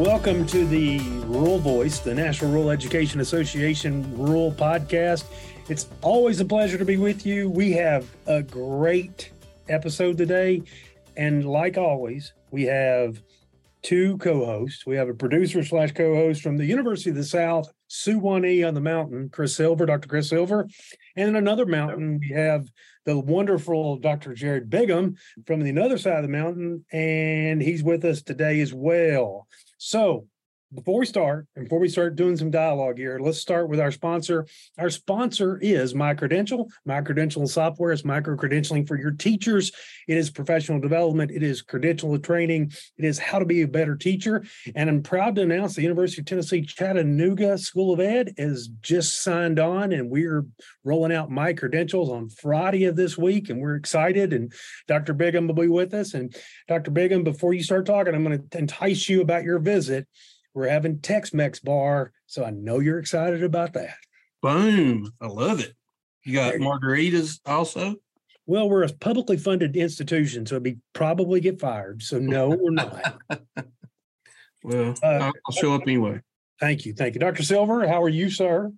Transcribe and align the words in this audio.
welcome 0.00 0.46
to 0.46 0.64
the 0.64 0.98
Rural 1.26 1.58
Voice, 1.58 1.98
the 1.98 2.14
National 2.14 2.50
Rural 2.50 2.70
Education 2.70 3.20
Association 3.20 4.16
Rural 4.16 4.50
Podcast. 4.50 5.24
It's 5.68 5.88
always 6.00 6.40
a 6.40 6.44
pleasure 6.46 6.78
to 6.78 6.86
be 6.86 6.96
with 6.96 7.26
you. 7.26 7.50
We 7.50 7.72
have 7.72 8.08
a 8.26 8.42
great 8.42 9.30
episode 9.68 10.16
today. 10.16 10.62
And 11.18 11.44
like 11.44 11.76
always, 11.76 12.32
we 12.50 12.62
have 12.62 13.20
two 13.82 14.16
co-hosts. 14.16 14.86
We 14.86 14.96
have 14.96 15.10
a 15.10 15.14
producer 15.14 15.62
slash 15.62 15.92
co-host 15.92 16.40
from 16.40 16.56
the 16.56 16.64
University 16.64 17.10
of 17.10 17.16
the 17.16 17.22
South, 17.22 17.70
Sue 17.88 18.22
Sewanee 18.22 18.66
on 18.66 18.72
the 18.72 18.80
mountain, 18.80 19.28
Chris 19.28 19.54
Silver, 19.54 19.84
Dr. 19.84 20.08
Chris 20.08 20.30
Silver. 20.30 20.66
And 21.14 21.36
another 21.36 21.66
mountain, 21.66 22.20
we 22.20 22.34
have 22.34 22.66
the 23.04 23.18
wonderful 23.18 23.98
Dr. 23.98 24.32
Jared 24.32 24.70
Bigham 24.70 25.16
from 25.46 25.60
the 25.60 25.78
other 25.78 25.98
side 25.98 26.16
of 26.16 26.22
the 26.22 26.28
mountain, 26.28 26.86
and 26.90 27.60
he's 27.60 27.82
with 27.82 28.02
us 28.06 28.22
today 28.22 28.62
as 28.62 28.72
well. 28.72 29.46
So 29.80 30.26
before 30.72 31.00
we 31.00 31.06
start, 31.06 31.46
before 31.56 31.80
we 31.80 31.88
start 31.88 32.14
doing 32.14 32.36
some 32.36 32.50
dialogue 32.50 32.96
here, 32.96 33.18
let's 33.20 33.38
start 33.38 33.68
with 33.68 33.80
our 33.80 33.90
sponsor. 33.90 34.46
Our 34.78 34.88
sponsor 34.88 35.58
is 35.58 35.96
My 35.96 36.14
Credential. 36.14 36.68
My 36.84 37.00
Credential 37.00 37.46
software 37.48 37.90
is 37.92 38.04
micro 38.04 38.36
credentialing 38.36 38.86
for 38.86 38.96
your 38.96 39.10
teachers. 39.10 39.72
It 40.06 40.16
is 40.16 40.30
professional 40.30 40.78
development. 40.78 41.32
It 41.32 41.42
is 41.42 41.60
credential 41.62 42.16
training. 42.18 42.72
It 42.96 43.04
is 43.04 43.18
how 43.18 43.40
to 43.40 43.44
be 43.44 43.62
a 43.62 43.68
better 43.68 43.96
teacher. 43.96 44.44
And 44.76 44.88
I'm 44.88 45.02
proud 45.02 45.34
to 45.36 45.42
announce 45.42 45.74
the 45.74 45.82
University 45.82 46.22
of 46.22 46.26
Tennessee 46.26 46.62
Chattanooga 46.62 47.58
School 47.58 47.92
of 47.92 47.98
Ed 47.98 48.34
is 48.36 48.68
just 48.80 49.22
signed 49.22 49.58
on, 49.58 49.92
and 49.92 50.08
we're 50.08 50.46
rolling 50.84 51.12
out 51.12 51.30
My 51.30 51.52
Credentials 51.52 52.10
on 52.10 52.28
Friday 52.28 52.84
of 52.84 52.94
this 52.94 53.18
week, 53.18 53.50
and 53.50 53.60
we're 53.60 53.76
excited. 53.76 54.32
And 54.32 54.52
Dr. 54.86 55.14
Bigham 55.14 55.48
will 55.48 55.54
be 55.54 55.66
with 55.66 55.94
us. 55.94 56.14
And 56.14 56.34
Dr. 56.68 56.92
Bigham, 56.92 57.24
before 57.24 57.54
you 57.54 57.64
start 57.64 57.86
talking, 57.86 58.14
I'm 58.14 58.24
going 58.24 58.48
to 58.48 58.58
entice 58.58 59.08
you 59.08 59.20
about 59.20 59.42
your 59.42 59.58
visit 59.58 60.06
we're 60.54 60.68
having 60.68 61.00
Tex 61.00 61.32
Mex 61.32 61.60
bar, 61.60 62.12
so 62.26 62.44
I 62.44 62.50
know 62.50 62.80
you're 62.80 62.98
excited 62.98 63.42
about 63.42 63.74
that. 63.74 63.94
Boom. 64.42 65.12
I 65.20 65.26
love 65.26 65.60
it. 65.60 65.74
You 66.24 66.34
got 66.34 66.54
margaritas 66.54 67.40
also? 67.46 67.96
Well, 68.46 68.68
we're 68.68 68.82
a 68.82 68.88
publicly 68.88 69.36
funded 69.36 69.76
institution, 69.76 70.44
so 70.44 70.58
we 70.58 70.78
probably 70.92 71.40
get 71.40 71.60
fired. 71.60 72.02
So 72.02 72.18
no, 72.18 72.48
we're 72.50 72.70
not. 72.70 73.18
well, 74.64 74.94
uh, 75.02 75.30
I'll 75.46 75.52
show 75.52 75.74
up 75.74 75.82
anyway. 75.82 76.20
Thank 76.58 76.84
you. 76.84 76.92
Thank 76.92 77.14
you. 77.14 77.20
Dr. 77.20 77.42
Silver, 77.42 77.86
how 77.86 78.02
are 78.02 78.08
you, 78.08 78.28
sir? 78.28 78.72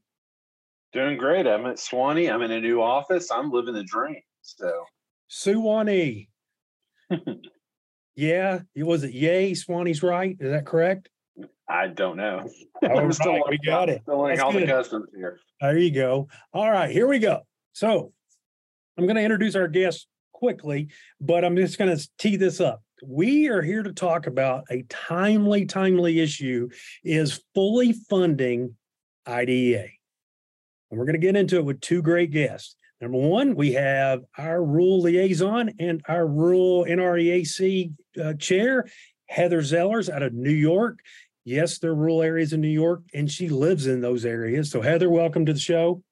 Doing 0.93 1.17
great. 1.17 1.47
I'm 1.47 1.65
at 1.67 1.79
Swanee. 1.79 2.29
I'm 2.29 2.43
in 2.43 2.51
a 2.51 2.61
new 2.61 2.83
office. 2.83 3.31
I'm 3.31 3.51
living 3.51 3.75
the 3.75 3.83
dream. 3.83 4.21
So 4.43 4.85
Suwannee. 5.29 6.29
yeah. 8.15 8.61
Was 8.77 9.05
it 9.05 9.15
yay? 9.15 9.55
Swanee's 9.55 10.03
right. 10.03 10.37
Is 10.39 10.51
that 10.51 10.67
correct? 10.67 11.09
I 11.69 11.89
don't 11.89 12.17
know. 12.17 12.49
Still 13.11 13.43
we 13.49 13.59
got 13.65 13.89
it. 13.89 14.03
Still 14.03 14.21
learning 14.21 14.41
all 14.41 14.53
good. 14.53 14.63
the 14.63 14.67
customs 14.67 15.09
here. 15.15 15.39
There 15.61 15.79
you 15.79 15.91
go. 15.91 16.29
All 16.53 16.71
right, 16.71 16.91
here 16.91 17.07
we 17.07 17.19
go. 17.19 17.41
So 17.73 18.13
I'm 18.99 19.07
going 19.07 19.17
to 19.17 19.23
introduce 19.23 19.55
our 19.55 19.69
guest 19.69 20.07
quickly, 20.33 20.89
but 21.21 21.45
I'm 21.45 21.57
just 21.57 21.79
going 21.79 21.97
to 21.97 22.09
tee 22.19 22.37
this 22.37 22.61
up. 22.61 22.83
We 23.05 23.49
are 23.49 23.63
here 23.63 23.83
to 23.83 23.93
talk 23.93 24.27
about 24.27 24.65
a 24.71 24.83
timely, 24.89 25.67
timely 25.67 26.21
issue 26.21 26.69
is 27.03 27.43
fully 27.55 27.93
funding 27.93 28.77
IDEA. 29.27 29.89
And 30.91 30.99
we're 30.99 31.07
going 31.07 31.21
to 31.21 31.27
get 31.27 31.37
into 31.37 31.57
it 31.57 31.65
with 31.65 31.81
two 31.81 32.03
great 32.03 32.31
guests. 32.31 32.77
Number 33.01 33.19
one, 33.19 33.57
we 33.57 33.73
have 33.73 34.21
our 34.39 34.63
rural 34.63 35.01
liaison 35.01 35.71
and 35.81 36.03
our 36.09 36.27
rural 36.27 36.85
NREAC 36.85 37.93
uh, 38.23 38.35
chair, 38.35 38.87
Heather 39.27 39.61
Zellers 39.63 40.09
out 40.09 40.23
of 40.23 40.35
New 40.35 40.51
York. 40.51 41.01
Yes, 41.45 41.79
there 41.79 41.91
are 41.91 41.95
rural 41.95 42.23
areas 42.23 42.53
in 42.53 42.61
New 42.61 42.69
York, 42.69 43.03
and 43.15 43.31
she 43.31 43.49
lives 43.49 43.89
in 43.89 44.01
those 44.01 44.25
areas. 44.25 44.71
So, 44.71 44.81
Heather, 44.81 45.11
welcome 45.11 45.45
to 45.47 45.53
the 45.53 45.59
show. 45.59 46.03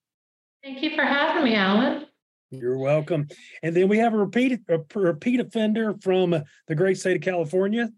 Thank 0.63 0.83
you 0.83 0.97
for 0.97 1.05
having 1.05 1.45
me, 1.45 1.55
Alan. 1.55 2.07
You're 2.51 2.79
welcome. 2.79 3.29
And 3.63 3.77
then 3.77 3.89
we 3.89 3.99
have 3.99 4.13
a 4.13 4.19
repeat 4.19 4.61
a 4.69 4.81
repeat 4.97 5.39
offender 5.39 5.95
from 6.03 6.43
the 6.67 6.75
great 6.75 6.99
state 6.99 7.17
of 7.17 7.23
California. 7.23 7.91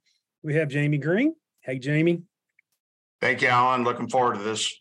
We 0.42 0.54
have 0.56 0.68
Jamie 0.68 0.98
Green. 0.98 1.34
Hey, 1.62 1.78
Jamie. 1.78 2.22
Thank 3.22 3.40
you, 3.40 3.48
Alan. 3.48 3.82
Looking 3.82 4.10
forward 4.10 4.36
to 4.36 4.42
this. 4.42 4.74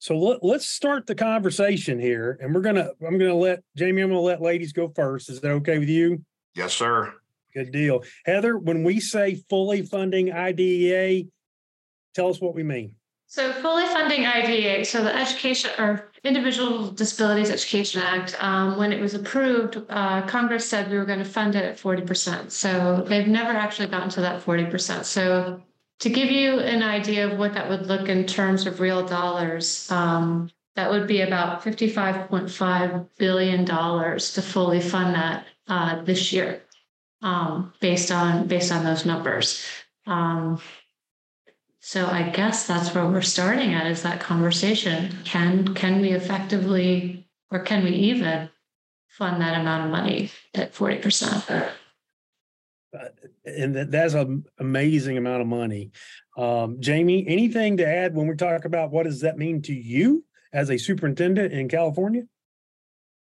So 0.00 0.18
let, 0.18 0.44
let's 0.44 0.68
start 0.68 1.06
the 1.06 1.14
conversation 1.14 1.98
here, 1.98 2.38
and 2.42 2.54
we're 2.54 2.60
gonna. 2.60 2.90
I'm 3.06 3.16
gonna 3.16 3.34
let 3.34 3.60
Jamie. 3.74 4.02
I'm 4.02 4.10
gonna 4.10 4.20
let 4.20 4.42
ladies 4.42 4.74
go 4.74 4.92
first. 4.94 5.30
Is 5.30 5.40
that 5.40 5.50
okay 5.50 5.78
with 5.78 5.88
you? 5.88 6.22
Yes, 6.54 6.74
sir. 6.74 7.14
Good 7.54 7.72
deal, 7.72 8.02
Heather. 8.26 8.58
When 8.58 8.84
we 8.84 9.00
say 9.00 9.42
fully 9.48 9.80
funding 9.80 10.30
IDEA, 10.30 11.24
Tell 12.14 12.28
us 12.28 12.40
what 12.40 12.54
we 12.54 12.62
mean. 12.62 12.94
So, 13.26 13.52
fully 13.54 13.84
funding 13.86 14.26
IDEA, 14.26 14.84
so 14.84 15.02
the 15.02 15.14
Education 15.14 15.70
or 15.78 16.10
Individual 16.22 16.90
Disabilities 16.90 17.50
Education 17.50 18.00
Act, 18.00 18.36
um, 18.38 18.76
when 18.76 18.92
it 18.92 19.00
was 19.00 19.14
approved, 19.14 19.82
uh, 19.88 20.22
Congress 20.26 20.68
said 20.68 20.90
we 20.90 20.96
were 20.96 21.04
going 21.04 21.18
to 21.18 21.24
fund 21.24 21.56
it 21.56 21.64
at 21.64 21.76
40%. 21.76 22.52
So, 22.52 23.04
they've 23.08 23.26
never 23.26 23.50
actually 23.50 23.88
gotten 23.88 24.10
to 24.10 24.20
that 24.20 24.44
40%. 24.44 25.04
So, 25.04 25.60
to 26.00 26.10
give 26.10 26.30
you 26.30 26.60
an 26.60 26.82
idea 26.82 27.28
of 27.28 27.38
what 27.38 27.54
that 27.54 27.68
would 27.68 27.86
look 27.86 28.08
in 28.08 28.24
terms 28.26 28.66
of 28.66 28.78
real 28.78 29.04
dollars, 29.04 29.90
um, 29.90 30.50
that 30.76 30.90
would 30.90 31.06
be 31.06 31.22
about 31.22 31.62
$55.5 31.62 33.08
billion 33.16 33.64
to 33.64 34.42
fully 34.42 34.80
fund 34.80 35.14
that 35.14 35.46
uh, 35.68 36.02
this 36.02 36.32
year, 36.32 36.62
um, 37.22 37.72
based 37.80 38.10
on 38.10 38.46
based 38.46 38.70
on 38.70 38.84
those 38.84 39.06
numbers. 39.06 39.64
Um, 40.06 40.60
so 41.86 42.06
I 42.06 42.30
guess 42.30 42.66
that's 42.66 42.94
where 42.94 43.04
we're 43.04 43.20
starting 43.20 43.74
at 43.74 43.86
is 43.86 44.02
that 44.04 44.18
conversation. 44.18 45.18
Can 45.24 45.74
can 45.74 46.00
we 46.00 46.12
effectively 46.12 47.28
or 47.50 47.58
can 47.58 47.84
we 47.84 47.90
even 47.90 48.48
fund 49.08 49.42
that 49.42 49.60
amount 49.60 49.84
of 49.84 49.90
money 49.90 50.30
at 50.54 50.72
40%? 50.72 51.70
and 53.44 53.74
that's 53.74 54.14
an 54.14 54.46
amazing 54.58 55.18
amount 55.18 55.42
of 55.42 55.46
money. 55.46 55.90
Um, 56.38 56.80
Jamie, 56.80 57.26
anything 57.28 57.76
to 57.76 57.86
add 57.86 58.14
when 58.14 58.28
we 58.28 58.34
talk 58.34 58.64
about 58.64 58.90
what 58.90 59.02
does 59.02 59.20
that 59.20 59.36
mean 59.36 59.60
to 59.62 59.74
you 59.74 60.24
as 60.54 60.70
a 60.70 60.78
superintendent 60.78 61.52
in 61.52 61.68
California? 61.68 62.22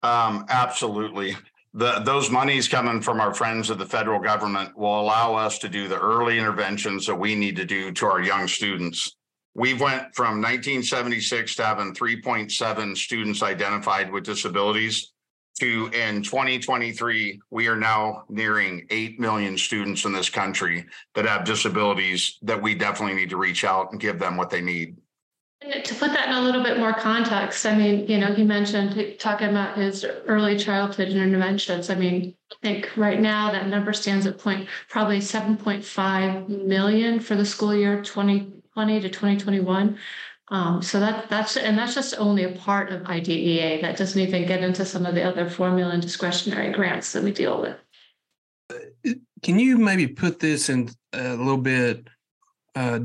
Um, 0.02 0.44
absolutely 0.48 1.36
the 1.72 2.00
those 2.00 2.30
monies 2.30 2.68
coming 2.68 3.00
from 3.00 3.20
our 3.20 3.32
friends 3.32 3.70
of 3.70 3.78
the 3.78 3.86
federal 3.86 4.20
government 4.20 4.76
will 4.76 5.00
allow 5.00 5.34
us 5.34 5.58
to 5.58 5.68
do 5.68 5.88
the 5.88 5.98
early 5.98 6.38
interventions 6.38 7.06
that 7.06 7.14
we 7.14 7.34
need 7.34 7.56
to 7.56 7.64
do 7.64 7.92
to 7.92 8.06
our 8.06 8.22
young 8.22 8.48
students. 8.48 9.16
We've 9.54 9.80
went 9.80 10.14
from 10.14 10.40
1976 10.40 11.56
to 11.56 11.64
having 11.64 11.94
3.7 11.94 12.96
students 12.96 13.42
identified 13.42 14.12
with 14.12 14.24
disabilities 14.24 15.12
to 15.60 15.90
in 15.92 16.22
2023, 16.22 17.40
we 17.50 17.68
are 17.68 17.76
now 17.76 18.24
nearing 18.28 18.86
8 18.90 19.20
million 19.20 19.58
students 19.58 20.04
in 20.06 20.12
this 20.12 20.30
country 20.30 20.86
that 21.14 21.26
have 21.26 21.44
disabilities 21.44 22.38
that 22.42 22.60
we 22.60 22.74
definitely 22.74 23.16
need 23.16 23.30
to 23.30 23.36
reach 23.36 23.64
out 23.64 23.92
and 23.92 24.00
give 24.00 24.18
them 24.18 24.36
what 24.36 24.48
they 24.48 24.62
need. 24.62 24.96
To 25.60 25.94
put 25.94 26.12
that 26.12 26.28
in 26.28 26.34
a 26.34 26.40
little 26.40 26.62
bit 26.62 26.78
more 26.78 26.94
context, 26.94 27.66
I 27.66 27.76
mean, 27.76 28.06
you 28.06 28.16
know, 28.16 28.32
he 28.32 28.44
mentioned 28.44 29.18
talking 29.18 29.48
about 29.48 29.76
his 29.76 30.06
early 30.26 30.56
childhood 30.56 31.08
interventions. 31.08 31.90
I 31.90 31.96
mean, 31.96 32.34
I 32.50 32.54
think 32.62 32.90
right 32.96 33.20
now 33.20 33.52
that 33.52 33.66
number 33.66 33.92
stands 33.92 34.24
at 34.24 34.38
point 34.38 34.68
probably 34.88 35.18
7.5 35.18 36.48
million 36.66 37.20
for 37.20 37.34
the 37.34 37.44
school 37.44 37.74
year 37.74 38.00
2020 38.02 39.00
to 39.00 39.08
2021. 39.10 39.98
Um, 40.48 40.82
so 40.82 40.98
that 40.98 41.28
that's 41.28 41.56
and 41.56 41.78
that's 41.78 41.94
just 41.94 42.18
only 42.18 42.44
a 42.44 42.52
part 42.52 42.90
of 42.90 43.04
IDEA. 43.06 43.82
That 43.82 43.98
doesn't 43.98 44.20
even 44.20 44.48
get 44.48 44.64
into 44.64 44.84
some 44.84 45.04
of 45.04 45.14
the 45.14 45.22
other 45.22 45.48
formula 45.48 45.92
and 45.92 46.02
discretionary 46.02 46.72
grants 46.72 47.12
that 47.12 47.22
we 47.22 47.32
deal 47.32 47.60
with. 47.60 49.14
Can 49.42 49.58
you 49.58 49.76
maybe 49.76 50.06
put 50.06 50.40
this 50.40 50.70
in 50.70 50.88
a 51.12 51.36
little 51.36 51.56
bit 51.56 52.08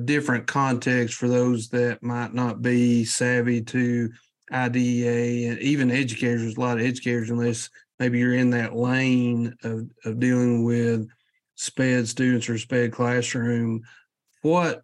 different 0.06 0.48
context 0.48 1.16
for 1.16 1.28
those 1.28 1.70
that 1.70 2.02
might 2.04 2.34
not 2.34 2.62
be 2.62 3.06
savvy 3.06 3.62
to 3.62 4.10
IDEA 4.52 5.52
and 5.52 5.60
even 5.60 5.92
educators. 5.92 6.56
A 6.56 6.60
lot 6.60 6.78
of 6.78 6.86
educators, 6.86 7.30
unless 7.30 7.70
maybe 8.00 8.20
you're 8.20 8.36
in 8.36 8.52
that 8.52 8.76
lane 8.76 9.56
of, 9.64 9.90
of 10.06 10.20
dealing 10.20 10.64
with 10.64 11.08
SPED 11.56 12.08
students 12.08 12.50
or 12.50 12.58
SPED 12.58 12.92
classroom. 12.92 13.82
What 14.42 14.84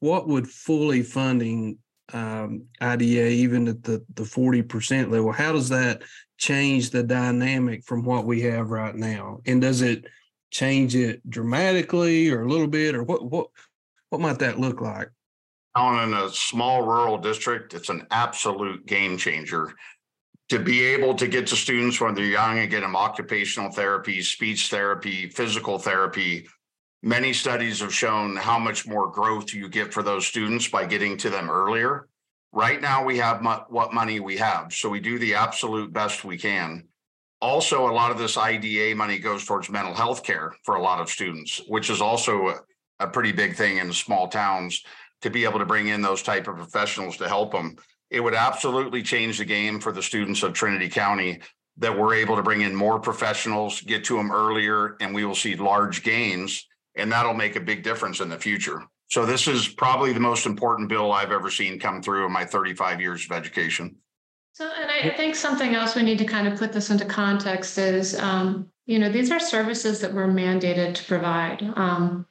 what 0.00 0.28
would 0.28 0.48
fully 0.48 1.02
funding 1.02 1.78
um, 2.12 2.64
IDEA, 2.80 3.26
even 3.28 3.68
at 3.68 3.82
the 3.82 4.04
the 4.14 4.24
forty 4.24 4.62
percent 4.62 5.10
level, 5.10 5.32
how 5.32 5.52
does 5.52 5.68
that 5.68 6.02
change 6.38 6.90
the 6.90 7.02
dynamic 7.02 7.84
from 7.84 8.04
what 8.04 8.24
we 8.24 8.40
have 8.42 8.70
right 8.70 8.94
now? 8.94 9.40
And 9.46 9.60
does 9.60 9.82
it 9.82 10.06
change 10.50 10.94
it 10.94 11.28
dramatically 11.28 12.30
or 12.30 12.42
a 12.42 12.48
little 12.48 12.66
bit, 12.66 12.94
or 12.94 13.02
what 13.02 13.24
what 13.24 13.48
what 14.12 14.20
might 14.20 14.38
that 14.40 14.60
look 14.60 14.82
like? 14.82 15.08
Down 15.74 16.06
in 16.06 16.14
a 16.14 16.28
small 16.28 16.82
rural 16.82 17.16
district, 17.16 17.72
it's 17.72 17.88
an 17.88 18.06
absolute 18.10 18.84
game 18.84 19.16
changer. 19.16 19.72
To 20.50 20.58
be 20.58 20.84
able 20.84 21.14
to 21.14 21.26
get 21.26 21.46
to 21.46 21.56
students 21.56 21.98
when 21.98 22.14
they're 22.14 22.26
young 22.26 22.58
and 22.58 22.70
get 22.70 22.80
them 22.80 22.94
occupational 22.94 23.72
therapy, 23.72 24.20
speech 24.20 24.68
therapy, 24.68 25.28
physical 25.30 25.78
therapy, 25.78 26.46
Many 27.04 27.32
studies 27.32 27.80
have 27.80 27.92
shown 27.92 28.36
how 28.36 28.60
much 28.60 28.86
more 28.86 29.10
growth 29.10 29.52
you 29.52 29.68
get 29.68 29.92
for 29.92 30.04
those 30.04 30.24
students 30.24 30.68
by 30.68 30.84
getting 30.84 31.16
to 31.16 31.30
them 31.30 31.50
earlier. 31.50 32.06
Right 32.52 32.80
now, 32.80 33.04
we 33.04 33.18
have 33.18 33.42
mo- 33.42 33.64
what 33.70 33.92
money 33.92 34.20
we 34.20 34.36
have, 34.36 34.72
so 34.72 34.88
we 34.88 35.00
do 35.00 35.18
the 35.18 35.34
absolute 35.34 35.92
best 35.92 36.24
we 36.24 36.38
can. 36.38 36.86
Also, 37.40 37.90
a 37.90 37.90
lot 37.90 38.12
of 38.12 38.18
this 38.18 38.38
IDEA 38.38 38.94
money 38.94 39.18
goes 39.18 39.44
towards 39.44 39.68
mental 39.68 39.94
health 39.94 40.22
care 40.22 40.54
for 40.62 40.76
a 40.76 40.80
lot 40.80 41.00
of 41.00 41.08
students, 41.08 41.60
which 41.66 41.90
is 41.90 42.00
also 42.00 42.60
a, 43.02 43.06
pretty 43.08 43.32
big 43.32 43.56
thing 43.56 43.78
in 43.78 43.92
small 43.92 44.28
towns 44.28 44.82
to 45.22 45.30
be 45.30 45.44
able 45.44 45.58
to 45.58 45.66
bring 45.66 45.88
in 45.88 46.02
those 46.02 46.22
type 46.22 46.48
of 46.48 46.56
professionals 46.56 47.16
to 47.16 47.28
help 47.28 47.52
them. 47.52 47.76
It 48.10 48.20
would 48.20 48.34
absolutely 48.34 49.02
change 49.02 49.38
the 49.38 49.44
game 49.44 49.80
for 49.80 49.92
the 49.92 50.02
students 50.02 50.42
of 50.42 50.52
Trinity 50.52 50.88
County 50.88 51.40
that 51.78 51.96
we're 51.96 52.14
able 52.14 52.36
to 52.36 52.42
bring 52.42 52.60
in 52.60 52.74
more 52.74 53.00
professionals, 53.00 53.80
get 53.80 54.04
to 54.04 54.16
them 54.16 54.30
earlier, 54.30 54.96
and 55.00 55.14
we 55.14 55.24
will 55.24 55.34
see 55.34 55.56
large 55.56 56.02
gains. 56.02 56.68
And 56.96 57.10
that'll 57.10 57.32
make 57.32 57.56
a 57.56 57.60
big 57.60 57.82
difference 57.82 58.20
in 58.20 58.28
the 58.28 58.38
future. 58.38 58.82
So 59.08 59.24
this 59.24 59.48
is 59.48 59.68
probably 59.68 60.12
the 60.12 60.20
most 60.20 60.46
important 60.46 60.88
bill 60.88 61.12
I've 61.12 61.32
ever 61.32 61.50
seen 61.50 61.78
come 61.78 62.02
through 62.02 62.26
in 62.26 62.32
my 62.32 62.44
35 62.44 63.00
years 63.00 63.24
of 63.24 63.32
education. 63.32 63.96
So, 64.52 64.70
and 64.78 64.90
I, 64.90 65.10
I 65.10 65.16
think 65.16 65.34
something 65.34 65.74
else 65.74 65.94
we 65.94 66.02
need 66.02 66.18
to 66.18 66.24
kind 66.26 66.46
of 66.46 66.58
put 66.58 66.72
this 66.72 66.90
into 66.90 67.06
context 67.06 67.78
is, 67.78 68.18
um, 68.18 68.70
you 68.84 68.98
know, 68.98 69.10
these 69.10 69.30
are 69.30 69.40
services 69.40 70.00
that 70.00 70.12
we're 70.12 70.28
mandated 70.28 70.94
to 70.94 71.04
provide. 71.04 71.62
Um, 71.76 72.26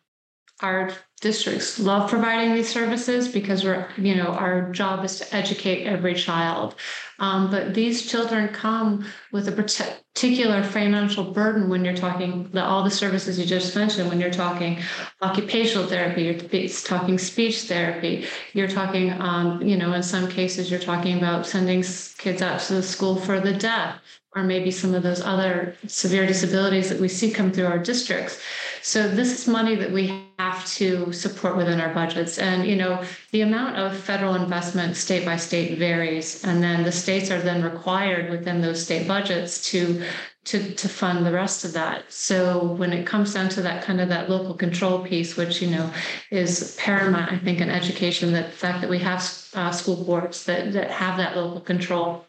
our 0.61 0.91
districts 1.21 1.79
love 1.79 2.09
providing 2.09 2.53
these 2.53 2.69
services 2.69 3.27
because 3.27 3.63
we're, 3.63 3.87
you 3.97 4.15
know, 4.15 4.27
our 4.27 4.71
job 4.71 5.05
is 5.05 5.19
to 5.19 5.35
educate 5.35 5.85
every 5.85 6.15
child. 6.15 6.75
Um, 7.19 7.51
but 7.51 7.75
these 7.75 8.09
children 8.09 8.47
come 8.47 9.05
with 9.31 9.47
a 9.47 9.51
particular 9.51 10.63
financial 10.63 11.31
burden 11.31 11.69
when 11.69 11.85
you're 11.85 11.95
talking 11.95 12.49
the, 12.51 12.63
all 12.63 12.83
the 12.83 12.89
services 12.89 13.37
you 13.37 13.45
just 13.45 13.75
mentioned. 13.75 14.09
When 14.09 14.19
you're 14.19 14.31
talking 14.31 14.79
occupational 15.21 15.87
therapy, 15.87 16.23
you're 16.23 16.69
talking 16.69 17.19
speech 17.19 17.61
therapy, 17.63 18.25
you're 18.53 18.67
talking, 18.67 19.11
um, 19.21 19.61
you 19.61 19.77
know, 19.77 19.93
in 19.93 20.01
some 20.01 20.27
cases, 20.27 20.71
you're 20.71 20.79
talking 20.79 21.19
about 21.19 21.45
sending 21.45 21.83
kids 22.17 22.41
out 22.41 22.59
to 22.61 22.73
the 22.73 22.83
school 22.83 23.15
for 23.15 23.39
the 23.39 23.53
deaf 23.53 24.01
or 24.35 24.43
maybe 24.43 24.71
some 24.71 24.93
of 24.93 25.03
those 25.03 25.21
other 25.21 25.75
severe 25.87 26.25
disabilities 26.25 26.89
that 26.89 26.99
we 26.99 27.07
see 27.07 27.31
come 27.31 27.51
through 27.51 27.65
our 27.65 27.79
districts. 27.79 28.41
So 28.83 29.07
this 29.07 29.31
is 29.31 29.47
money 29.47 29.75
that 29.75 29.91
we 29.91 30.25
have 30.39 30.65
to 30.73 31.13
support 31.13 31.55
within 31.55 31.79
our 31.79 31.93
budgets. 31.93 32.39
And 32.39 32.65
you 32.65 32.75
know, 32.75 33.03
the 33.31 33.41
amount 33.41 33.77
of 33.77 33.95
federal 33.95 34.35
investment 34.35 34.97
state 34.97 35.25
by 35.25 35.37
state 35.37 35.77
varies, 35.77 36.43
and 36.43 36.63
then 36.63 36.83
the 36.83 36.91
states 36.91 37.29
are 37.29 37.41
then 37.41 37.63
required 37.63 38.31
within 38.31 38.61
those 38.61 38.83
state 38.83 39.07
budgets 39.07 39.69
to 39.71 40.03
to 40.45 40.73
to 40.73 40.89
fund 40.89 41.25
the 41.25 41.31
rest 41.31 41.63
of 41.63 41.73
that. 41.73 42.11
So 42.11 42.73
when 42.73 42.91
it 42.91 43.05
comes 43.05 43.33
down 43.33 43.49
to 43.49 43.61
that 43.61 43.83
kind 43.83 44.01
of 44.01 44.09
that 44.09 44.29
local 44.29 44.55
control 44.55 45.03
piece, 45.03 45.37
which 45.37 45.61
you 45.61 45.69
know 45.69 45.91
is 46.31 46.75
paramount, 46.79 47.31
I 47.31 47.37
think 47.37 47.61
in 47.61 47.69
education, 47.69 48.33
that 48.33 48.51
the 48.51 48.57
fact 48.57 48.81
that 48.81 48.89
we 48.89 48.99
have 48.99 49.19
uh, 49.53 49.71
school 49.71 50.03
boards 50.03 50.45
that 50.45 50.73
that 50.73 50.89
have 50.89 51.17
that 51.17 51.35
local 51.37 51.61
control 51.61 52.25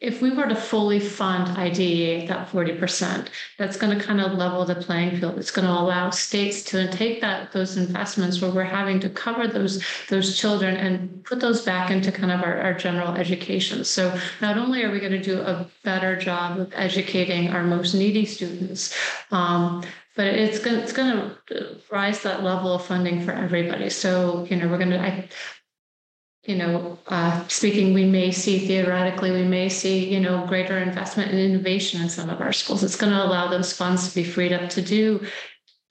if 0.00 0.20
we 0.20 0.30
were 0.30 0.46
to 0.46 0.56
fully 0.56 1.00
fund 1.00 1.56
IDEA, 1.56 2.26
that 2.26 2.48
40%, 2.48 3.28
that's 3.58 3.76
going 3.76 3.96
to 3.96 4.04
kind 4.04 4.20
of 4.20 4.32
level 4.32 4.64
the 4.64 4.74
playing 4.74 5.18
field. 5.18 5.38
It's 5.38 5.50
going 5.50 5.66
to 5.66 5.72
allow 5.72 6.10
states 6.10 6.62
to 6.64 6.90
take 6.90 7.20
that 7.20 7.52
those 7.52 7.76
investments 7.76 8.40
where 8.40 8.50
we're 8.50 8.64
having 8.64 9.00
to 9.00 9.08
cover 9.08 9.46
those 9.46 9.82
those 10.10 10.36
children 10.36 10.76
and 10.76 11.24
put 11.24 11.40
those 11.40 11.62
back 11.62 11.90
into 11.90 12.12
kind 12.12 12.32
of 12.32 12.42
our, 12.42 12.60
our 12.60 12.74
general 12.74 13.14
education. 13.14 13.84
So 13.84 14.18
not 14.40 14.58
only 14.58 14.82
are 14.82 14.90
we 14.90 15.00
going 15.00 15.12
to 15.12 15.22
do 15.22 15.40
a 15.40 15.66
better 15.84 16.16
job 16.16 16.58
of 16.58 16.72
educating 16.74 17.50
our 17.50 17.62
most 17.62 17.94
needy 17.94 18.26
students, 18.26 18.94
um, 19.30 19.84
but 20.16 20.26
it's 20.26 20.58
going 20.58 20.80
it's 20.80 20.92
going 20.92 21.30
to 21.46 21.80
rise 21.90 22.22
that 22.22 22.42
level 22.42 22.74
of 22.74 22.84
funding 22.84 23.24
for 23.24 23.32
everybody. 23.32 23.88
So 23.90 24.46
you 24.50 24.56
know 24.56 24.68
we're 24.68 24.78
going 24.78 24.90
to 24.90 25.24
you 26.44 26.56
know, 26.56 26.98
uh, 27.06 27.46
speaking, 27.48 27.94
we 27.94 28.04
may 28.04 28.30
see 28.30 28.66
theoretically, 28.66 29.30
we 29.30 29.44
may 29.44 29.68
see, 29.68 30.12
you 30.12 30.20
know, 30.20 30.46
greater 30.46 30.78
investment 30.78 31.30
in 31.30 31.38
innovation 31.38 32.02
in 32.02 32.08
some 32.10 32.28
of 32.28 32.40
our 32.40 32.52
schools. 32.52 32.84
It's 32.84 32.96
going 32.96 33.12
to 33.12 33.24
allow 33.24 33.48
those 33.48 33.72
funds 33.72 34.08
to 34.08 34.14
be 34.14 34.24
freed 34.24 34.52
up 34.52 34.68
to 34.70 34.82
do, 34.82 35.24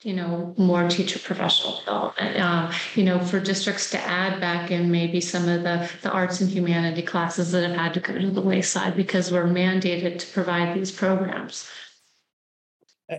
you 0.02 0.12
know, 0.12 0.54
more 0.56 0.88
teacher 0.88 1.18
professional 1.18 1.78
development. 1.78 2.36
Uh, 2.36 2.72
you 2.94 3.02
know, 3.02 3.18
for 3.18 3.40
districts 3.40 3.90
to 3.90 3.98
add 3.98 4.40
back 4.40 4.70
in 4.70 4.92
maybe 4.92 5.20
some 5.20 5.48
of 5.48 5.64
the 5.64 5.90
the 6.02 6.10
arts 6.10 6.40
and 6.40 6.48
humanity 6.48 7.02
classes 7.02 7.50
that 7.50 7.68
have 7.68 7.76
had 7.76 7.94
to 7.94 8.00
go 8.00 8.16
to 8.16 8.30
the 8.30 8.40
wayside 8.40 8.96
because 8.96 9.32
we're 9.32 9.46
mandated 9.46 10.20
to 10.20 10.32
provide 10.32 10.76
these 10.76 10.92
programs. 10.92 11.68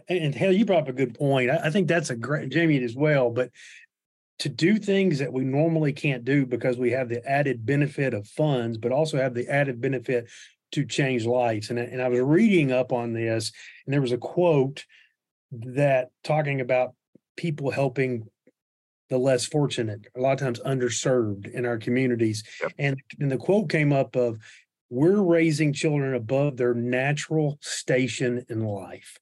And 0.10 0.34
hell, 0.34 0.52
you 0.52 0.66
brought 0.66 0.84
up 0.84 0.88
a 0.90 0.94
good 0.94 1.14
point. 1.14 1.52
I 1.52 1.70
think 1.70 1.88
that's 1.88 2.10
a 2.10 2.16
great 2.16 2.50
Jamie 2.50 2.84
as 2.84 2.96
well. 2.96 3.30
But 3.30 3.52
to 4.40 4.50
do 4.50 4.78
things 4.78 5.20
that 5.20 5.32
we 5.32 5.44
normally 5.44 5.94
can't 5.94 6.26
do 6.26 6.46
because 6.46 6.78
we 6.78 6.92
have 6.92 7.10
the 7.10 7.26
added 7.26 7.66
benefit 7.66 8.14
of 8.14 8.28
funds, 8.28 8.78
but 8.78 8.92
also 8.92 9.18
have 9.18 9.34
the 9.34 9.48
added 9.48 9.80
benefit 9.80 10.30
to 10.72 10.86
change 10.86 11.26
lives. 11.26 11.70
And, 11.70 11.80
and 11.80 12.02
I 12.02 12.10
was 12.10 12.20
reading 12.20 12.72
up 12.72 12.92
on 12.92 13.14
this, 13.14 13.52
and 13.86 13.94
there 13.94 14.02
was 14.02 14.12
a 14.12 14.18
quote 14.18 14.84
that 15.52 16.10
talking 16.24 16.60
about 16.60 16.96
people 17.38 17.72
helping 17.72 18.28
the 19.10 19.18
less 19.18 19.46
fortunate, 19.46 20.08
a 20.18 20.20
lot 20.20 20.34
of 20.34 20.40
times 20.40 20.60
underserved 20.62 21.48
in 21.48 21.66
our 21.66 21.78
communities. 21.78 22.44
Yep. 22.62 22.74
And, 22.80 23.02
and 23.20 23.32
the 23.32 23.38
quote 23.38 23.70
came 23.70 23.94
up 23.94 24.16
of, 24.16 24.40
we're 24.90 25.22
raising 25.22 25.74
children 25.74 26.14
above 26.14 26.58
their 26.58 26.74
natural 26.74 27.58
station 27.62 28.46
in 28.50 28.66
life. 28.66 29.18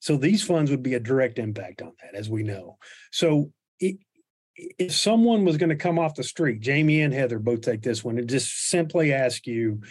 So 0.00 0.16
these 0.16 0.42
funds 0.42 0.70
would 0.70 0.82
be 0.82 0.94
a 0.94 1.00
direct 1.00 1.38
impact 1.38 1.82
on 1.82 1.92
that, 2.02 2.14
as 2.18 2.28
we 2.28 2.42
know. 2.42 2.78
So 3.10 3.52
it, 3.80 3.96
if 4.56 4.94
someone 4.94 5.44
was 5.44 5.56
going 5.56 5.70
to 5.70 5.76
come 5.76 5.98
off 5.98 6.14
the 6.14 6.22
street, 6.22 6.60
Jamie 6.60 7.02
and 7.02 7.12
Heather 7.12 7.38
both 7.38 7.62
take 7.62 7.82
this 7.82 8.04
one 8.04 8.18
and 8.18 8.28
just 8.28 8.68
simply 8.68 9.12
ask 9.12 9.46
you, 9.46 9.82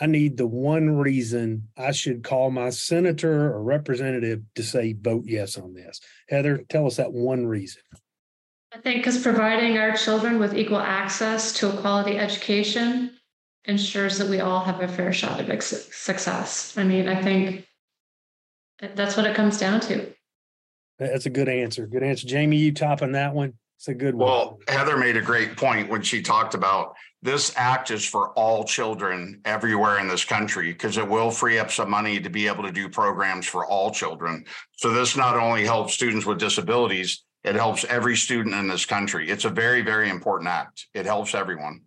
I 0.00 0.06
need 0.06 0.36
the 0.36 0.46
one 0.46 0.96
reason 0.96 1.68
I 1.76 1.92
should 1.92 2.24
call 2.24 2.50
my 2.50 2.70
senator 2.70 3.52
or 3.52 3.62
representative 3.62 4.40
to 4.54 4.62
say 4.62 4.94
vote 4.94 5.24
yes 5.26 5.58
on 5.58 5.74
this. 5.74 6.00
Heather, 6.28 6.64
tell 6.68 6.86
us 6.86 6.96
that 6.96 7.12
one 7.12 7.46
reason. 7.46 7.82
I 8.72 8.78
think 8.78 8.98
because 8.98 9.22
providing 9.22 9.78
our 9.78 9.96
children 9.96 10.38
with 10.38 10.56
equal 10.56 10.78
access 10.78 11.52
to 11.54 11.68
a 11.68 11.80
quality 11.80 12.16
education 12.16 13.10
ensures 13.66 14.16
that 14.18 14.28
we 14.28 14.40
all 14.40 14.60
have 14.60 14.80
a 14.80 14.88
fair 14.88 15.12
shot 15.12 15.40
of 15.40 15.62
success. 15.62 16.78
I 16.78 16.84
mean, 16.84 17.08
I 17.08 17.20
think 17.20 17.66
that's 18.80 19.16
what 19.16 19.26
it 19.26 19.36
comes 19.36 19.58
down 19.58 19.80
to. 19.80 20.14
That's 20.98 21.26
a 21.26 21.30
good 21.30 21.48
answer. 21.48 21.86
Good 21.86 22.02
answer. 22.02 22.26
Jamie, 22.26 22.58
you 22.58 22.72
topping 22.72 23.12
that 23.12 23.34
one? 23.34 23.54
It's 23.80 23.88
a 23.88 23.94
good 23.94 24.14
one. 24.14 24.28
Well, 24.28 24.58
Heather 24.68 24.98
made 24.98 25.16
a 25.16 25.22
great 25.22 25.56
point 25.56 25.88
when 25.88 26.02
she 26.02 26.20
talked 26.20 26.52
about 26.52 26.96
this 27.22 27.50
act 27.56 27.90
is 27.90 28.04
for 28.04 28.28
all 28.32 28.62
children 28.62 29.40
everywhere 29.46 29.98
in 29.98 30.06
this 30.06 30.22
country 30.22 30.70
because 30.70 30.98
it 30.98 31.08
will 31.08 31.30
free 31.30 31.58
up 31.58 31.70
some 31.70 31.88
money 31.88 32.20
to 32.20 32.28
be 32.28 32.46
able 32.46 32.62
to 32.64 32.72
do 32.72 32.90
programs 32.90 33.46
for 33.46 33.64
all 33.64 33.90
children. 33.90 34.44
So 34.76 34.92
this 34.92 35.16
not 35.16 35.38
only 35.38 35.64
helps 35.64 35.94
students 35.94 36.26
with 36.26 36.38
disabilities, 36.38 37.24
it 37.42 37.54
helps 37.54 37.86
every 37.86 38.16
student 38.16 38.54
in 38.54 38.68
this 38.68 38.84
country. 38.84 39.30
It's 39.30 39.46
a 39.46 39.50
very, 39.50 39.80
very 39.80 40.10
important 40.10 40.50
act. 40.50 40.88
It 40.92 41.06
helps 41.06 41.34
everyone. 41.34 41.80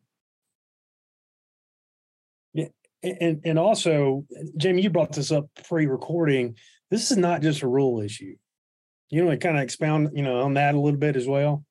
Yeah. 2.55 2.69
And 3.03 3.39
and 3.45 3.59
also, 3.59 4.25
Jamie, 4.57 4.81
you 4.81 4.89
brought 4.89 5.11
this 5.11 5.31
up 5.31 5.45
pre-recording. 5.67 6.55
This 6.89 7.11
is 7.11 7.17
not 7.17 7.43
just 7.43 7.61
a 7.61 7.67
rule 7.67 8.01
issue. 8.01 8.35
You 9.11 9.25
know, 9.25 9.29
to 9.29 9.37
kind 9.37 9.57
of 9.57 9.61
expound, 9.61 10.09
you 10.15 10.23
know, 10.23 10.41
on 10.41 10.55
that 10.55 10.73
a 10.73 10.79
little 10.79 10.99
bit 10.99 11.15
as 11.15 11.27
well. 11.27 11.63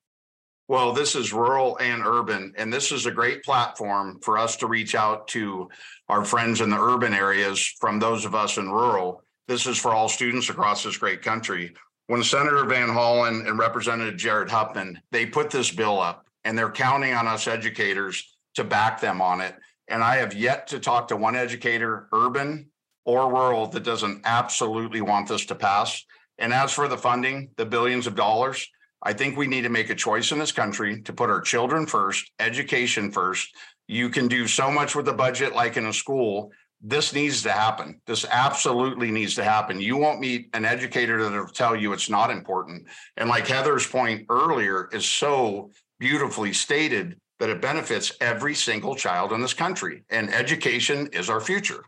Well, 0.73 0.95
this 0.95 1.15
is 1.15 1.35
rural 1.35 1.77
and 1.81 2.03
urban, 2.03 2.55
and 2.57 2.73
this 2.73 2.93
is 2.93 3.05
a 3.05 3.11
great 3.11 3.45
platform 3.45 4.19
for 4.23 4.39
us 4.39 4.57
to 4.57 4.67
reach 4.67 4.95
out 4.95 5.29
to 5.29 5.69
our 6.09 6.25
friends 6.25 6.63
in 6.63 6.71
the 6.71 6.81
urban 6.81 7.13
areas 7.13 7.61
from 7.79 7.99
those 7.99 8.25
of 8.25 8.35
us 8.35 8.57
in 8.57 8.71
rural. 8.71 9.23
This 9.47 9.67
is 9.67 9.77
for 9.77 9.93
all 9.93 10.09
students 10.09 10.49
across 10.49 10.83
this 10.83 10.97
great 10.97 11.21
country. 11.21 11.75
When 12.07 12.23
Senator 12.23 12.65
Van 12.65 12.89
Hollen 12.89 13.47
and 13.47 13.59
Representative 13.59 14.17
Jared 14.17 14.49
Huffman, 14.49 14.99
they 15.11 15.27
put 15.27 15.51
this 15.51 15.71
bill 15.71 16.01
up 16.01 16.25
and 16.45 16.57
they're 16.57 16.71
counting 16.71 17.13
on 17.13 17.27
us 17.29 17.47
educators 17.47 18.35
to 18.55 18.65
back 18.65 18.99
them 18.99 19.21
on 19.21 19.43
it. 19.43 19.55
And 19.89 20.03
I 20.03 20.17
have 20.17 20.33
yet 20.33 20.69
to 20.69 20.81
talk 20.81 21.09
to 21.09 21.19
one 21.19 21.37
educator, 21.37 22.09
urban 22.15 22.71
or 23.05 23.31
rural, 23.31 23.67
that 23.67 23.85
doesn't 23.85 24.23
absolutely 24.25 25.03
want 25.03 25.29
this 25.29 25.45
to 25.45 25.55
pass. 25.55 26.03
And 26.39 26.51
as 26.51 26.73
for 26.73 26.89
the 26.89 26.97
funding, 26.97 27.51
the 27.59 27.67
billions 27.67 28.07
of 28.07 28.15
dollars, 28.15 28.67
I 29.03 29.13
think 29.13 29.37
we 29.37 29.49
need 29.49 29.63
to 29.63 29.69
make 29.69 29.91
a 29.91 29.95
choice 29.95 30.31
in 30.31 30.39
this 30.39 30.53
country 30.53 31.03
to 31.03 31.13
put 31.13 31.31
our 31.31 31.41
children 31.41 31.87
first, 31.87 32.31
education 32.39 33.11
first. 33.11 33.55
You 33.89 34.09
can 34.09 34.29
do 34.29 34.47
so 34.47 34.71
much 34.71 34.95
with 34.95 35.07
the 35.07 35.13
budget, 35.13 35.55
like 35.55 35.77
in 35.77 35.87
a 35.87 35.93
school. 35.93 36.53
This 36.81 37.13
needs 37.13 37.43
to 37.43 37.53
happen. 37.53 38.01
This 38.07 38.25
absolutely 38.31 39.11
needs 39.11 39.35
to 39.37 39.45
happen. 39.45 39.81
You 39.81 39.97
won't 39.97 40.21
meet 40.21 40.49
an 40.55 40.65
educator 40.65 41.23
that 41.23 41.33
will 41.33 41.47
tell 41.47 41.75
you 41.75 41.93
it's 41.93 42.11
not 42.11 42.31
important. 42.31 42.87
And 43.17 43.29
like 43.29 43.47
Heather's 43.47 43.87
point 43.87 44.27
earlier 44.29 44.89
is 44.93 45.05
so 45.05 45.71
beautifully 45.99 46.53
stated 46.53 47.17
that 47.39 47.51
it 47.51 47.61
benefits 47.61 48.13
every 48.21 48.55
single 48.55 48.95
child 48.95 49.33
in 49.33 49.41
this 49.41 49.55
country. 49.55 50.05
And 50.11 50.33
education 50.33 51.09
is 51.13 51.29
our 51.29 51.41
future. 51.41 51.85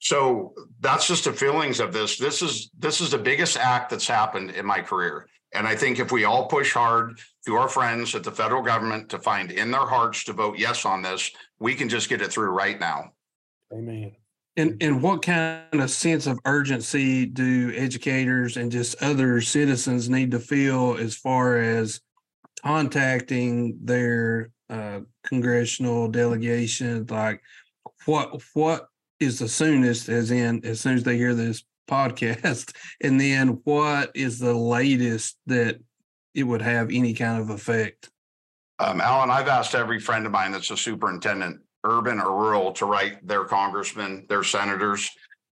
So 0.00 0.54
that's 0.80 1.08
just 1.08 1.24
the 1.24 1.32
feelings 1.32 1.80
of 1.80 1.92
this. 1.92 2.18
This 2.18 2.40
is 2.40 2.70
this 2.78 3.00
is 3.00 3.10
the 3.10 3.18
biggest 3.18 3.56
act 3.56 3.90
that's 3.90 4.06
happened 4.06 4.50
in 4.50 4.64
my 4.64 4.80
career 4.80 5.26
And 5.52 5.66
I 5.66 5.74
think 5.74 5.98
if 5.98 6.12
we 6.12 6.24
all 6.24 6.46
push 6.46 6.72
hard 6.72 7.18
to 7.46 7.56
our 7.56 7.68
friends 7.68 8.14
at 8.14 8.22
the 8.22 8.30
federal 8.30 8.62
government 8.62 9.08
to 9.10 9.18
find 9.18 9.50
in 9.50 9.70
their 9.70 9.86
hearts 9.86 10.24
to 10.24 10.32
vote 10.32 10.58
yes 10.58 10.84
on 10.84 11.02
this, 11.02 11.30
we 11.58 11.74
can 11.74 11.88
just 11.88 12.08
get 12.08 12.20
it 12.20 12.30
through 12.30 12.50
right 12.50 12.78
now. 12.78 13.12
Amen. 13.72 14.12
And 14.56 14.82
and 14.82 15.00
what 15.00 15.22
kind 15.22 15.62
of 15.72 15.90
sense 15.90 16.26
of 16.26 16.40
urgency 16.44 17.26
do 17.26 17.72
educators 17.76 18.56
and 18.56 18.72
just 18.72 19.00
other 19.00 19.40
citizens 19.40 20.10
need 20.10 20.32
to 20.32 20.40
feel 20.40 20.96
as 20.98 21.14
far 21.14 21.58
as 21.58 22.00
contacting 22.64 23.78
their 23.84 24.50
uh, 24.68 25.00
congressional 25.24 26.08
delegation? 26.08 27.06
Like, 27.08 27.40
what 28.04 28.42
what 28.54 28.88
is 29.20 29.38
the 29.38 29.48
soonest, 29.48 30.08
as 30.08 30.32
in 30.32 30.64
as 30.64 30.80
soon 30.80 30.94
as 30.94 31.04
they 31.04 31.16
hear 31.16 31.34
this 31.34 31.62
podcast, 31.88 32.72
and 33.02 33.20
then 33.20 33.60
what 33.64 34.12
is 34.14 34.38
the 34.38 34.54
latest 34.54 35.36
that 35.46 35.80
it 36.34 36.44
would 36.44 36.62
have 36.62 36.90
any 36.92 37.14
kind 37.14 37.40
of 37.40 37.50
effect? 37.50 38.10
Um, 38.78 39.00
Alan, 39.00 39.30
I've 39.30 39.48
asked 39.48 39.74
every 39.74 39.98
friend 39.98 40.24
of 40.24 40.30
mine 40.30 40.52
that's 40.52 40.70
a 40.70 40.76
superintendent, 40.76 41.60
urban 41.82 42.20
or 42.20 42.30
rural, 42.36 42.70
to 42.72 42.86
write 42.86 43.26
their 43.26 43.44
congressmen, 43.44 44.26
their 44.28 44.44
senators. 44.44 45.10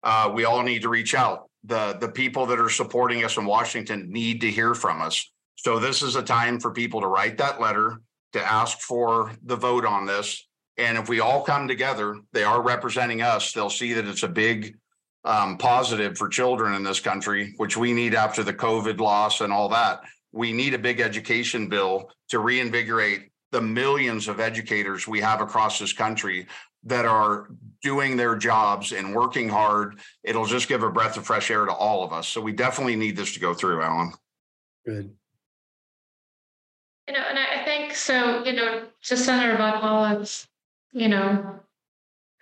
Uh, 0.04 0.32
we 0.34 0.46
all 0.46 0.64
need 0.64 0.82
to 0.82 0.90
reach 0.90 1.14
out. 1.14 1.50
The 1.66 1.98
the 2.00 2.10
people 2.10 2.48
that 2.48 2.60
are 2.60 2.70
supporting 2.70 3.24
us 3.24 3.38
in 3.38 3.46
Washington 3.46 4.10
need 4.10 4.42
to 4.42 4.50
hear 4.50 4.74
from 4.74 5.02
us. 5.02 5.32
So 5.58 5.78
this 5.78 6.02
is 6.02 6.16
a 6.16 6.24
time 6.24 6.60
for 6.60 6.72
people 6.72 7.02
to 7.02 7.08
write 7.08 7.38
that 7.38 7.62
letter, 7.62 8.02
to 8.34 8.44
ask 8.44 8.80
for 8.80 9.32
the 9.44 9.56
vote 9.56 9.86
on 9.86 10.08
this. 10.08 10.48
And 10.78 10.98
if 10.98 11.08
we 11.08 11.20
all 11.20 11.44
come 11.44 11.68
together, 11.68 12.16
they 12.34 12.44
are 12.44 12.64
representing 12.64 13.22
us. 13.22 13.52
They'll 13.52 13.70
see 13.70 13.94
that 13.94 14.08
it's 14.08 14.24
a 14.24 14.28
big 14.28 14.76
um, 15.24 15.58
positive 15.58 16.18
for 16.18 16.28
children 16.28 16.74
in 16.74 16.84
this 16.84 17.00
country, 17.00 17.54
which 17.58 17.78
we 17.78 17.94
need 17.94 18.16
after 18.16 18.44
the 18.44 18.54
COVID 18.54 19.00
loss 19.00 19.42
and 19.42 19.54
all 19.54 19.70
that. 19.70 20.02
We 20.32 20.52
need 20.54 20.74
a 20.74 20.80
big 20.80 21.00
education 21.00 21.68
bill 21.68 22.10
to 22.30 22.40
reinvigorate 22.40 23.30
the 23.52 23.62
millions 23.62 24.28
of 24.28 24.40
educators 24.40 25.08
we 25.08 25.20
have 25.20 25.42
across 25.42 25.78
this 25.78 25.94
country 25.94 26.48
that 26.84 27.06
are 27.06 27.50
doing 27.84 28.18
their 28.18 28.36
jobs 28.36 28.92
and 28.92 29.14
working 29.14 29.50
hard. 29.50 30.00
It'll 30.24 30.46
just 30.46 30.68
give 30.68 30.84
a 30.84 30.90
breath 30.90 31.18
of 31.18 31.26
fresh 31.26 31.52
air 31.52 31.66
to 31.66 31.74
all 31.74 32.04
of 32.04 32.14
us. 32.14 32.28
So 32.28 32.42
we 32.42 32.54
definitely 32.54 32.96
need 32.96 33.16
this 33.16 33.34
to 33.34 33.40
go 33.40 33.54
through, 33.54 33.82
Alan. 33.82 34.14
Good. 34.86 35.14
You 37.08 37.14
know, 37.14 37.24
and 37.30 37.38
I 37.38 37.64
think 37.66 37.94
so, 37.94 38.44
you 38.46 38.54
know, 38.54 38.86
to 39.04 39.18
Senator 39.18 39.58
Van 39.58 39.76
Hollen's, 39.76 40.48
you 40.92 41.10
know, 41.10 41.60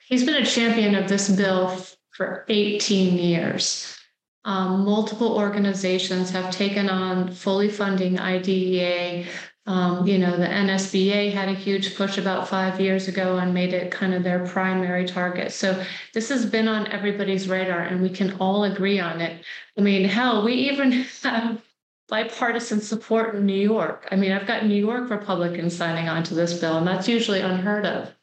he's 0.08 0.24
been 0.24 0.42
a 0.42 0.46
champion 0.46 0.96
of 0.96 1.10
this 1.10 1.28
bill 1.28 1.76
for 2.20 2.44
18 2.50 3.18
years. 3.18 3.98
Um, 4.44 4.84
multiple 4.84 5.38
organizations 5.38 6.30
have 6.32 6.52
taken 6.52 6.90
on 6.90 7.32
fully 7.32 7.70
funding 7.70 8.20
IDEA. 8.20 9.26
Um, 9.66 10.06
you 10.06 10.18
know, 10.18 10.36
the 10.36 10.46
NSBA 10.46 11.32
had 11.32 11.48
a 11.48 11.54
huge 11.54 11.96
push 11.96 12.18
about 12.18 12.50
five 12.50 12.82
years 12.82 13.08
ago 13.08 13.38
and 13.38 13.54
made 13.54 13.74
it 13.74 13.90
kind 13.90 14.14
of 14.14 14.24
their 14.24 14.46
primary 14.46 15.08
target. 15.08 15.54
So 15.54 15.82
this 16.14 16.28
has 16.28 16.46
been 16.46 16.68
on 16.68 16.88
everybody's 16.88 17.48
radar 17.48 17.80
and 17.80 18.02
we 18.02 18.10
can 18.10 18.36
all 18.42 18.66
agree 18.66 19.00
on 19.00 19.22
it. 19.22 19.46
I 19.78 19.82
mean, 19.82 20.04
hell, 20.04 20.44
we 20.44 20.56
even 20.56 20.92
have 21.24 21.62
bipartisan 22.10 22.82
support 22.82 23.36
in 23.36 23.46
New 23.46 23.54
York. 23.62 24.10
I 24.12 24.18
mean, 24.18 24.34
I've 24.34 24.48
got 24.48 24.66
New 24.66 24.76
York 24.76 25.10
Republicans 25.10 25.74
signing 25.74 26.10
on 26.10 26.24
to 26.24 26.34
this 26.34 26.60
bill, 26.60 26.80
and 26.80 26.88
that's 26.88 27.08
usually 27.08 27.40
unheard 27.40 27.86
of. 27.86 28.14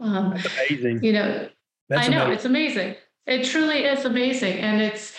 Um, 0.00 0.30
That's 0.30 0.46
amazing. 0.46 1.04
you 1.04 1.12
know, 1.12 1.48
That's 1.88 2.08
I 2.08 2.10
know 2.10 2.24
amazing. 2.24 2.34
it's 2.34 2.44
amazing. 2.46 2.96
It 3.26 3.44
truly 3.44 3.84
is 3.84 4.04
amazing, 4.04 4.58
and 4.58 4.80
it's 4.80 5.14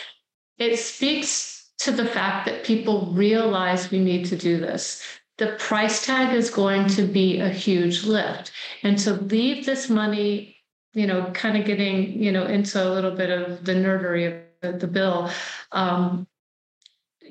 it 0.57 0.77
speaks 0.77 1.71
to 1.79 1.91
the 1.91 2.05
fact 2.05 2.45
that 2.45 2.63
people 2.63 3.11
realize 3.13 3.89
we 3.89 3.99
need 3.99 4.25
to 4.25 4.35
do 4.35 4.59
this. 4.59 5.03
The 5.37 5.55
price 5.57 6.05
tag 6.05 6.35
is 6.35 6.49
going 6.49 6.87
to 6.89 7.03
be 7.03 7.39
a 7.39 7.49
huge 7.49 8.03
lift, 8.03 8.51
and 8.83 8.97
to 8.99 9.13
leave 9.13 9.65
this 9.65 9.89
money, 9.89 10.57
you 10.93 11.07
know, 11.07 11.31
kind 11.31 11.57
of 11.57 11.65
getting 11.65 12.21
you 12.21 12.31
know 12.31 12.45
into 12.45 12.83
a 12.83 12.89
little 12.93 13.11
bit 13.11 13.29
of 13.29 13.65
the 13.65 13.73
nerdery 13.73 14.27
of 14.27 14.33
the, 14.61 14.77
the 14.77 14.87
bill. 14.87 15.31
Um, 15.71 16.27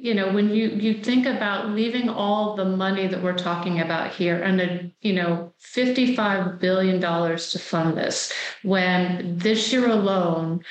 you 0.00 0.14
know 0.14 0.33
when 0.33 0.49
you 0.49 0.69
you 0.69 0.95
think 0.95 1.26
about 1.26 1.71
leaving 1.71 2.09
all 2.09 2.57
the 2.57 2.64
money 2.64 3.07
that 3.07 3.23
we're 3.23 3.37
talking 3.37 3.80
about 3.80 4.11
here 4.11 4.42
and 4.42 4.61
a 4.61 4.92
you 5.02 5.12
know 5.12 5.52
55 5.59 6.59
billion 6.59 6.99
dollars 7.00 7.50
to 7.50 7.59
fund 7.59 7.97
this 7.97 8.33
when 8.62 9.37
this 9.37 9.73
year 9.73 9.88
alone 9.88 10.64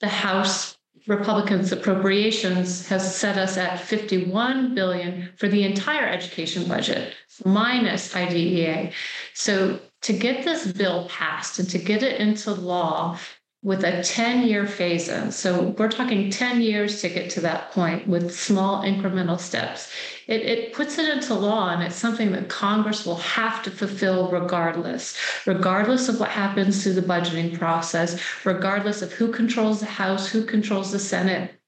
the 0.00 0.08
house 0.08 0.76
republicans 1.06 1.70
appropriations 1.70 2.88
has 2.88 3.16
set 3.16 3.38
us 3.38 3.56
at 3.56 3.78
51 3.78 4.74
billion 4.74 5.30
for 5.36 5.48
the 5.48 5.62
entire 5.62 6.06
education 6.06 6.66
budget 6.66 7.14
minus 7.44 8.16
idea 8.16 8.90
so 9.34 9.78
to 10.02 10.12
get 10.12 10.44
this 10.44 10.72
bill 10.72 11.08
passed 11.08 11.58
and 11.60 11.70
to 11.70 11.78
get 11.78 12.02
it 12.02 12.20
into 12.20 12.52
law 12.52 13.18
with 13.64 13.82
a 13.82 14.02
10 14.02 14.46
year 14.46 14.66
phase 14.66 15.08
in. 15.08 15.32
So 15.32 15.74
we're 15.78 15.90
talking 15.90 16.30
10 16.30 16.60
years 16.60 17.00
to 17.00 17.08
get 17.08 17.30
to 17.30 17.40
that 17.40 17.72
point 17.72 18.06
with 18.06 18.36
small 18.36 18.84
incremental 18.84 19.40
steps. 19.40 19.90
It, 20.28 20.42
it 20.42 20.72
puts 20.74 20.98
it 20.98 21.08
into 21.08 21.34
law 21.34 21.70
and 21.70 21.82
it's 21.82 21.96
something 21.96 22.30
that 22.32 22.50
Congress 22.50 23.06
will 23.06 23.16
have 23.16 23.62
to 23.62 23.70
fulfill 23.70 24.30
regardless, 24.30 25.16
regardless 25.46 26.10
of 26.10 26.20
what 26.20 26.28
happens 26.28 26.82
through 26.82 26.92
the 26.92 27.02
budgeting 27.02 27.58
process, 27.58 28.20
regardless 28.44 29.00
of 29.00 29.12
who 29.12 29.32
controls 29.32 29.80
the 29.80 29.86
House, 29.86 30.28
who 30.28 30.44
controls 30.44 30.92
the 30.92 30.98
Senate, 30.98 31.58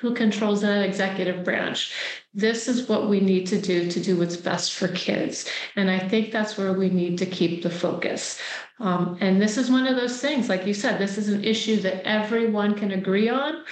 who 0.00 0.14
controls 0.14 0.62
the 0.62 0.82
executive 0.82 1.44
branch. 1.44 1.92
This 2.34 2.66
is 2.66 2.88
what 2.88 3.08
we 3.08 3.20
need 3.20 3.46
to 3.46 3.60
do 3.60 3.88
to 3.88 4.00
do 4.00 4.18
what's 4.18 4.36
best 4.36 4.74
for 4.74 4.88
kids. 4.88 5.48
And 5.76 5.88
I 5.88 6.00
think 6.00 6.32
that's 6.32 6.58
where 6.58 6.72
we 6.72 6.90
need 6.90 7.16
to 7.18 7.26
keep 7.26 7.62
the 7.62 7.70
focus. 7.70 8.40
Um, 8.80 9.16
and 9.20 9.40
this 9.40 9.56
is 9.56 9.70
one 9.70 9.86
of 9.86 9.94
those 9.94 10.20
things, 10.20 10.48
like 10.48 10.66
you 10.66 10.74
said, 10.74 10.98
this 10.98 11.16
is 11.16 11.28
an 11.28 11.44
issue 11.44 11.76
that 11.82 12.06
everyone 12.06 12.74
can 12.74 12.90
agree 12.90 13.28
on. 13.28 13.64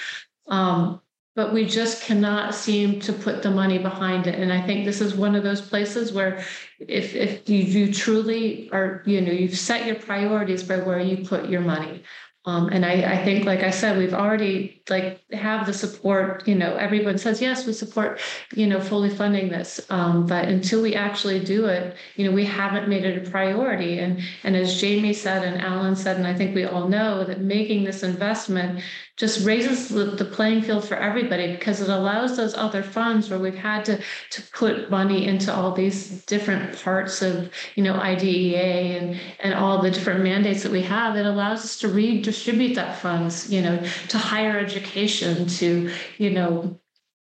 Um, 0.46 1.00
but 1.34 1.52
we 1.52 1.64
just 1.64 2.02
cannot 2.02 2.54
seem 2.54 3.00
to 3.00 3.12
put 3.12 3.42
the 3.42 3.50
money 3.50 3.78
behind 3.78 4.26
it. 4.26 4.38
And 4.38 4.52
I 4.52 4.60
think 4.64 4.84
this 4.84 5.00
is 5.00 5.14
one 5.14 5.34
of 5.34 5.42
those 5.42 5.62
places 5.62 6.12
where 6.12 6.44
if 6.78 7.14
if 7.14 7.48
you, 7.48 7.58
you 7.58 7.92
truly 7.92 8.68
are, 8.70 9.02
you 9.06 9.20
know, 9.22 9.32
you've 9.32 9.58
set 9.58 9.86
your 9.86 9.96
priorities 9.96 10.62
by 10.62 10.76
where 10.76 11.00
you 11.00 11.26
put 11.26 11.48
your 11.48 11.62
money. 11.62 12.02
Um, 12.44 12.70
and 12.70 12.84
I, 12.84 12.92
I 13.12 13.24
think, 13.24 13.44
like 13.44 13.62
I 13.62 13.70
said, 13.70 13.98
we've 13.98 14.14
already 14.14 14.82
like 14.90 15.20
have 15.32 15.64
the 15.64 15.72
support. 15.72 16.46
You 16.48 16.56
know, 16.56 16.74
everyone 16.74 17.16
says 17.16 17.40
yes, 17.40 17.66
we 17.66 17.72
support. 17.72 18.20
You 18.52 18.66
know, 18.66 18.80
fully 18.80 19.10
funding 19.10 19.48
this. 19.48 19.80
Um, 19.90 20.26
but 20.26 20.48
until 20.48 20.82
we 20.82 20.96
actually 20.96 21.38
do 21.38 21.66
it, 21.66 21.96
you 22.16 22.24
know, 22.24 22.32
we 22.32 22.44
haven't 22.44 22.88
made 22.88 23.04
it 23.04 23.24
a 23.24 23.30
priority. 23.30 24.00
And 24.00 24.20
and 24.42 24.56
as 24.56 24.80
Jamie 24.80 25.12
said 25.12 25.44
and 25.44 25.62
Alan 25.62 25.94
said, 25.94 26.16
and 26.16 26.26
I 26.26 26.34
think 26.34 26.54
we 26.54 26.64
all 26.64 26.88
know 26.88 27.22
that 27.22 27.40
making 27.40 27.84
this 27.84 28.02
investment 28.02 28.82
just 29.16 29.44
raises 29.44 29.88
the, 29.88 30.04
the 30.04 30.24
playing 30.24 30.62
field 30.62 30.86
for 30.86 30.94
everybody 30.94 31.52
because 31.52 31.80
it 31.80 31.88
allows 31.90 32.36
those 32.36 32.54
other 32.54 32.82
funds 32.82 33.28
where 33.28 33.38
we've 33.38 33.54
had 33.54 33.84
to 33.84 34.00
to 34.30 34.42
put 34.52 34.90
money 34.90 35.26
into 35.26 35.54
all 35.54 35.72
these 35.72 36.24
different 36.24 36.82
parts 36.82 37.20
of 37.20 37.52
you 37.74 37.84
know 37.84 37.94
IDEA 37.94 38.98
and 38.98 39.20
and 39.40 39.54
all 39.54 39.82
the 39.82 39.90
different 39.90 40.24
mandates 40.24 40.62
that 40.62 40.72
we 40.72 40.82
have. 40.82 41.16
It 41.16 41.26
allows 41.26 41.64
us 41.64 41.78
to 41.80 41.88
redistribute 41.88 42.74
that 42.76 42.98
funds, 43.00 43.52
you 43.52 43.60
know, 43.60 43.82
to 44.08 44.18
higher 44.18 44.58
education, 44.58 45.46
to 45.46 45.92
you 46.16 46.30
know 46.30 46.80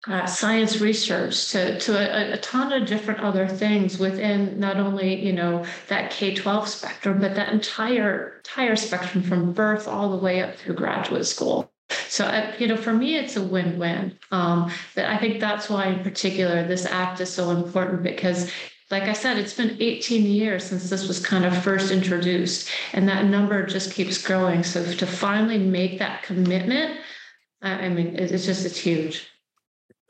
uh, 0.07 0.27
science 0.27 0.81
research 0.81 1.51
to, 1.51 1.79
to 1.81 1.97
a, 1.97 2.35
a, 2.35 2.37
ton 2.39 2.73
of 2.73 2.87
different 2.87 3.21
other 3.21 3.49
things 3.49 3.99
within 3.99 4.59
not 4.61 4.77
only 4.77 5.25
you 5.25 5.33
know 5.33 5.65
that 5.89 6.11
K-12 6.11 6.67
spectrum 6.67 7.21
but 7.21 7.35
that 7.35 7.53
entire 7.53 8.37
entire 8.39 8.77
spectrum 8.77 9.23
from 9.23 9.53
birth 9.53 9.89
all 9.89 10.11
the 10.11 10.23
way 10.23 10.43
up 10.43 10.57
through 10.57 10.75
graduate 10.75 11.27
school. 11.27 11.73
So 12.09 12.25
uh, 12.25 12.53
you 12.59 12.67
know 12.67 12.77
for 12.77 12.93
me 12.93 13.17
it's 13.17 13.37
a 13.37 13.43
win-win. 13.43 14.19
Um, 14.31 14.71
but 14.95 15.07
I 15.07 15.19
think 15.19 15.41
that's 15.41 15.69
why 15.69 15.87
in 15.87 16.03
particular 16.03 16.67
this 16.67 16.87
act 16.87 17.21
is 17.21 17.33
so 17.33 17.51
important 17.51 18.03
because 18.03 18.51
like 18.91 19.05
I 19.05 19.13
said, 19.13 19.39
it's 19.39 19.55
been 19.55 19.77
18 19.81 20.25
years 20.25 20.65
since 20.65 20.91
this 20.91 21.09
was 21.09 21.19
kind 21.19 21.45
of 21.45 21.57
first 21.65 21.91
introduced, 21.91 22.69
and 22.93 23.09
that 23.09 23.25
number 23.25 23.65
just 23.67 23.93
keeps 23.93 24.23
growing. 24.23 24.63
So 24.63 24.85
to 24.85 25.07
finally 25.07 25.59
make 25.59 25.99
that 25.99 26.23
commitment, 26.23 27.01
I 27.63 27.89
mean, 27.89 28.15
it's 28.17 28.45
just 28.45 28.65
it's 28.67 28.79
huge. 28.79 29.27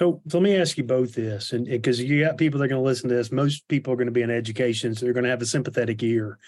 So, 0.01 0.21
so 0.29 0.39
let 0.39 0.45
me 0.45 0.57
ask 0.57 0.77
you 0.77 0.83
both 0.83 1.15
this, 1.15 1.53
and 1.53 1.67
because 1.67 2.01
you 2.01 2.25
got 2.25 2.37
people 2.37 2.59
that 2.59 2.65
are 2.65 2.69
going 2.69 2.83
to 2.83 2.87
listen 2.87 3.09
to 3.09 3.15
this, 3.15 3.31
most 3.31 3.67
people 3.69 3.93
are 3.93 3.97
going 3.97 4.07
to 4.07 4.13
be 4.13 4.23
in 4.23 4.31
education, 4.31 4.93
so 4.95 5.05
they're 5.05 5.15
going 5.15 5.25
to 5.25 5.31
have 5.31 5.43
a 5.43 5.47
sympathetic 5.47 6.03
ear. 6.03 6.39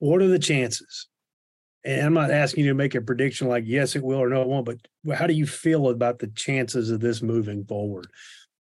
What 0.00 0.20
are 0.22 0.28
the 0.28 0.40
chances? 0.40 1.06
And 1.84 2.06
I'm 2.06 2.14
not 2.14 2.30
asking 2.30 2.64
you 2.64 2.70
to 2.70 2.74
make 2.74 2.94
a 2.94 3.00
prediction 3.00 3.48
like 3.48 3.64
yes, 3.66 3.94
it 3.94 4.02
will 4.02 4.18
or 4.18 4.28
no, 4.28 4.42
it 4.42 4.48
won't. 4.48 4.66
But 4.66 5.16
how 5.16 5.26
do 5.26 5.34
you 5.34 5.46
feel 5.46 5.88
about 5.88 6.18
the 6.18 6.28
chances 6.28 6.90
of 6.90 7.00
this 7.00 7.22
moving 7.22 7.64
forward? 7.64 8.06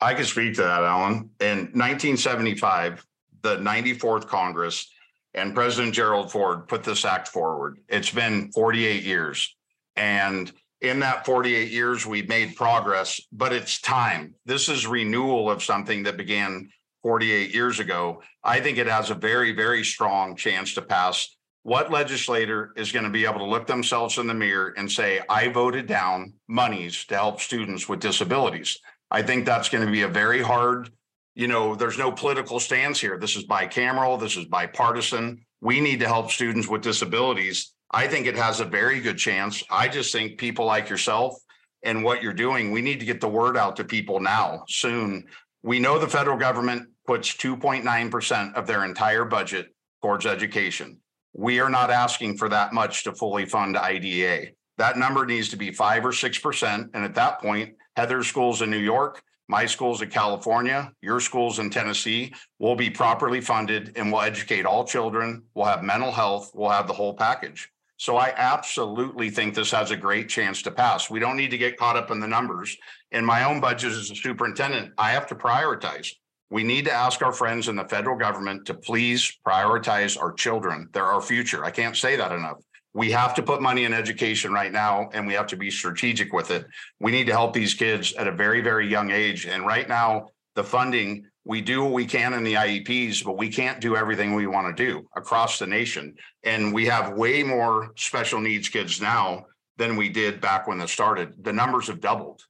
I 0.00 0.14
can 0.14 0.24
speak 0.24 0.54
to 0.54 0.62
that, 0.62 0.82
Alan. 0.82 1.30
In 1.40 1.58
1975, 1.72 3.04
the 3.42 3.56
94th 3.56 4.26
Congress 4.26 4.90
and 5.34 5.54
President 5.54 5.94
Gerald 5.94 6.30
Ford 6.30 6.68
put 6.68 6.84
this 6.84 7.04
act 7.04 7.28
forward. 7.28 7.78
It's 7.88 8.10
been 8.10 8.52
48 8.52 9.02
years. 9.02 9.56
And 9.96 10.52
in 10.80 11.00
that 11.00 11.26
forty-eight 11.26 11.70
years, 11.70 12.06
we've 12.06 12.28
made 12.28 12.54
progress, 12.56 13.20
but 13.32 13.52
it's 13.52 13.80
time. 13.80 14.34
This 14.46 14.68
is 14.68 14.86
renewal 14.86 15.50
of 15.50 15.62
something 15.62 16.04
that 16.04 16.16
began 16.16 16.70
forty-eight 17.02 17.52
years 17.52 17.80
ago. 17.80 18.22
I 18.44 18.60
think 18.60 18.78
it 18.78 18.86
has 18.86 19.10
a 19.10 19.14
very, 19.14 19.52
very 19.52 19.84
strong 19.84 20.36
chance 20.36 20.74
to 20.74 20.82
pass. 20.82 21.36
What 21.68 21.90
legislator 21.90 22.72
is 22.76 22.92
going 22.92 23.04
to 23.04 23.10
be 23.10 23.26
able 23.26 23.40
to 23.40 23.44
look 23.44 23.66
themselves 23.66 24.16
in 24.16 24.26
the 24.26 24.32
mirror 24.32 24.72
and 24.78 24.90
say, 24.90 25.20
I 25.28 25.48
voted 25.48 25.86
down 25.86 26.32
monies 26.48 27.04
to 27.08 27.14
help 27.14 27.42
students 27.42 27.86
with 27.86 28.00
disabilities? 28.00 28.78
I 29.10 29.20
think 29.20 29.44
that's 29.44 29.68
going 29.68 29.84
to 29.84 29.92
be 29.92 30.00
a 30.00 30.08
very 30.08 30.40
hard, 30.40 30.88
you 31.34 31.46
know, 31.46 31.74
there's 31.74 31.98
no 31.98 32.10
political 32.10 32.58
stance 32.58 32.98
here. 32.98 33.18
This 33.18 33.36
is 33.36 33.44
bicameral, 33.44 34.18
this 34.18 34.34
is 34.38 34.46
bipartisan. 34.46 35.44
We 35.60 35.82
need 35.82 36.00
to 36.00 36.06
help 36.06 36.30
students 36.30 36.68
with 36.68 36.80
disabilities. 36.80 37.74
I 37.90 38.06
think 38.06 38.26
it 38.26 38.36
has 38.36 38.60
a 38.60 38.64
very 38.64 39.00
good 39.00 39.18
chance. 39.18 39.62
I 39.70 39.88
just 39.88 40.10
think 40.10 40.38
people 40.38 40.64
like 40.64 40.88
yourself 40.88 41.36
and 41.82 42.02
what 42.02 42.22
you're 42.22 42.32
doing, 42.32 42.72
we 42.72 42.80
need 42.80 43.00
to 43.00 43.06
get 43.06 43.20
the 43.20 43.28
word 43.28 43.58
out 43.58 43.76
to 43.76 43.84
people 43.84 44.20
now, 44.20 44.64
soon. 44.68 45.26
We 45.62 45.80
know 45.80 45.98
the 45.98 46.08
federal 46.08 46.38
government 46.38 46.88
puts 47.06 47.36
2.9% 47.36 48.54
of 48.54 48.66
their 48.66 48.86
entire 48.86 49.26
budget 49.26 49.66
towards 50.00 50.24
education. 50.24 51.00
We 51.38 51.60
are 51.60 51.70
not 51.70 51.92
asking 51.92 52.36
for 52.36 52.48
that 52.48 52.72
much 52.72 53.04
to 53.04 53.12
fully 53.12 53.46
fund 53.46 53.76
IDEA. 53.76 54.48
That 54.76 54.98
number 54.98 55.24
needs 55.24 55.48
to 55.50 55.56
be 55.56 55.70
five 55.70 56.04
or 56.04 56.10
6%. 56.10 56.90
And 56.92 57.04
at 57.04 57.14
that 57.14 57.40
point, 57.40 57.76
Heather's 57.94 58.26
schools 58.26 58.60
in 58.60 58.72
New 58.72 58.78
York, 58.78 59.22
my 59.46 59.64
schools 59.64 60.02
in 60.02 60.10
California, 60.10 60.90
your 61.00 61.20
schools 61.20 61.60
in 61.60 61.70
Tennessee 61.70 62.34
will 62.58 62.74
be 62.74 62.90
properly 62.90 63.40
funded 63.40 63.92
and 63.94 64.10
will 64.10 64.20
educate 64.20 64.66
all 64.66 64.84
children. 64.84 65.44
We'll 65.54 65.66
have 65.66 65.84
mental 65.84 66.10
health, 66.10 66.50
we'll 66.54 66.70
have 66.70 66.88
the 66.88 66.92
whole 66.92 67.14
package. 67.14 67.70
So 67.98 68.16
I 68.16 68.32
absolutely 68.36 69.30
think 69.30 69.54
this 69.54 69.70
has 69.70 69.92
a 69.92 69.96
great 69.96 70.28
chance 70.28 70.60
to 70.62 70.72
pass. 70.72 71.08
We 71.08 71.20
don't 71.20 71.36
need 71.36 71.52
to 71.52 71.58
get 71.58 71.76
caught 71.76 71.96
up 71.96 72.10
in 72.10 72.18
the 72.18 72.26
numbers. 72.26 72.76
In 73.12 73.24
my 73.24 73.44
own 73.44 73.60
budget 73.60 73.92
as 73.92 74.10
a 74.10 74.16
superintendent, 74.16 74.92
I 74.98 75.10
have 75.10 75.28
to 75.28 75.36
prioritize. 75.36 76.08
We 76.50 76.62
need 76.64 76.86
to 76.86 76.92
ask 76.92 77.22
our 77.22 77.32
friends 77.32 77.68
in 77.68 77.76
the 77.76 77.84
federal 77.84 78.16
government 78.16 78.66
to 78.66 78.74
please 78.74 79.38
prioritize 79.46 80.20
our 80.20 80.32
children. 80.32 80.88
They're 80.92 81.04
our 81.04 81.20
future. 81.20 81.64
I 81.64 81.70
can't 81.70 81.96
say 81.96 82.16
that 82.16 82.32
enough. 82.32 82.58
We 82.94 83.10
have 83.10 83.34
to 83.34 83.42
put 83.42 83.60
money 83.60 83.84
in 83.84 83.92
education 83.92 84.52
right 84.52 84.72
now 84.72 85.10
and 85.12 85.26
we 85.26 85.34
have 85.34 85.46
to 85.48 85.56
be 85.56 85.70
strategic 85.70 86.32
with 86.32 86.50
it. 86.50 86.66
We 87.00 87.12
need 87.12 87.26
to 87.26 87.32
help 87.32 87.52
these 87.52 87.74
kids 87.74 88.14
at 88.14 88.26
a 88.26 88.32
very, 88.32 88.62
very 88.62 88.88
young 88.88 89.10
age. 89.10 89.46
And 89.46 89.66
right 89.66 89.86
now, 89.86 90.28
the 90.54 90.64
funding, 90.64 91.26
we 91.44 91.60
do 91.60 91.84
what 91.84 91.92
we 91.92 92.06
can 92.06 92.32
in 92.32 92.44
the 92.44 92.54
IEPs, 92.54 93.24
but 93.24 93.36
we 93.36 93.50
can't 93.50 93.80
do 93.80 93.94
everything 93.94 94.34
we 94.34 94.46
want 94.46 94.74
to 94.74 94.84
do 94.84 95.06
across 95.14 95.58
the 95.58 95.66
nation. 95.66 96.16
And 96.44 96.72
we 96.72 96.86
have 96.86 97.12
way 97.12 97.42
more 97.42 97.92
special 97.96 98.40
needs 98.40 98.70
kids 98.70 99.02
now 99.02 99.46
than 99.76 99.96
we 99.96 100.08
did 100.08 100.40
back 100.40 100.66
when 100.66 100.78
this 100.78 100.90
started. 100.90 101.34
The 101.44 101.52
numbers 101.52 101.88
have 101.88 102.00
doubled. 102.00 102.42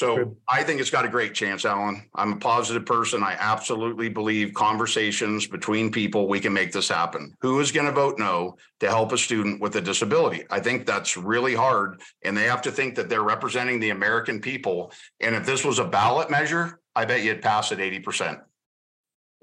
So. 0.00 0.36
I 0.48 0.62
think 0.62 0.80
it's 0.80 0.90
got 0.90 1.04
a 1.04 1.08
great 1.08 1.34
chance, 1.34 1.66
Alan. 1.66 2.08
I'm 2.14 2.32
a 2.32 2.36
positive 2.36 2.86
person. 2.86 3.22
I 3.22 3.36
absolutely 3.38 4.08
believe 4.08 4.54
conversations 4.54 5.46
between 5.46 5.92
people, 5.92 6.26
we 6.26 6.40
can 6.40 6.54
make 6.54 6.72
this 6.72 6.88
happen. 6.88 7.36
Who 7.42 7.60
is 7.60 7.70
going 7.70 7.86
to 7.86 7.92
vote 7.92 8.18
no 8.18 8.56
to 8.80 8.88
help 8.88 9.12
a 9.12 9.18
student 9.18 9.60
with 9.60 9.76
a 9.76 9.80
disability? 9.80 10.44
I 10.50 10.60
think 10.60 10.86
that's 10.86 11.18
really 11.18 11.54
hard. 11.54 12.00
And 12.22 12.34
they 12.34 12.44
have 12.44 12.62
to 12.62 12.72
think 12.72 12.94
that 12.94 13.10
they're 13.10 13.22
representing 13.22 13.78
the 13.78 13.90
American 13.90 14.40
people. 14.40 14.92
And 15.20 15.34
if 15.34 15.44
this 15.44 15.64
was 15.64 15.78
a 15.78 15.84
ballot 15.84 16.30
measure, 16.30 16.80
I 16.96 17.04
bet 17.04 17.22
you'd 17.22 17.42
pass 17.42 17.70
at 17.70 17.78
80%. 17.78 18.40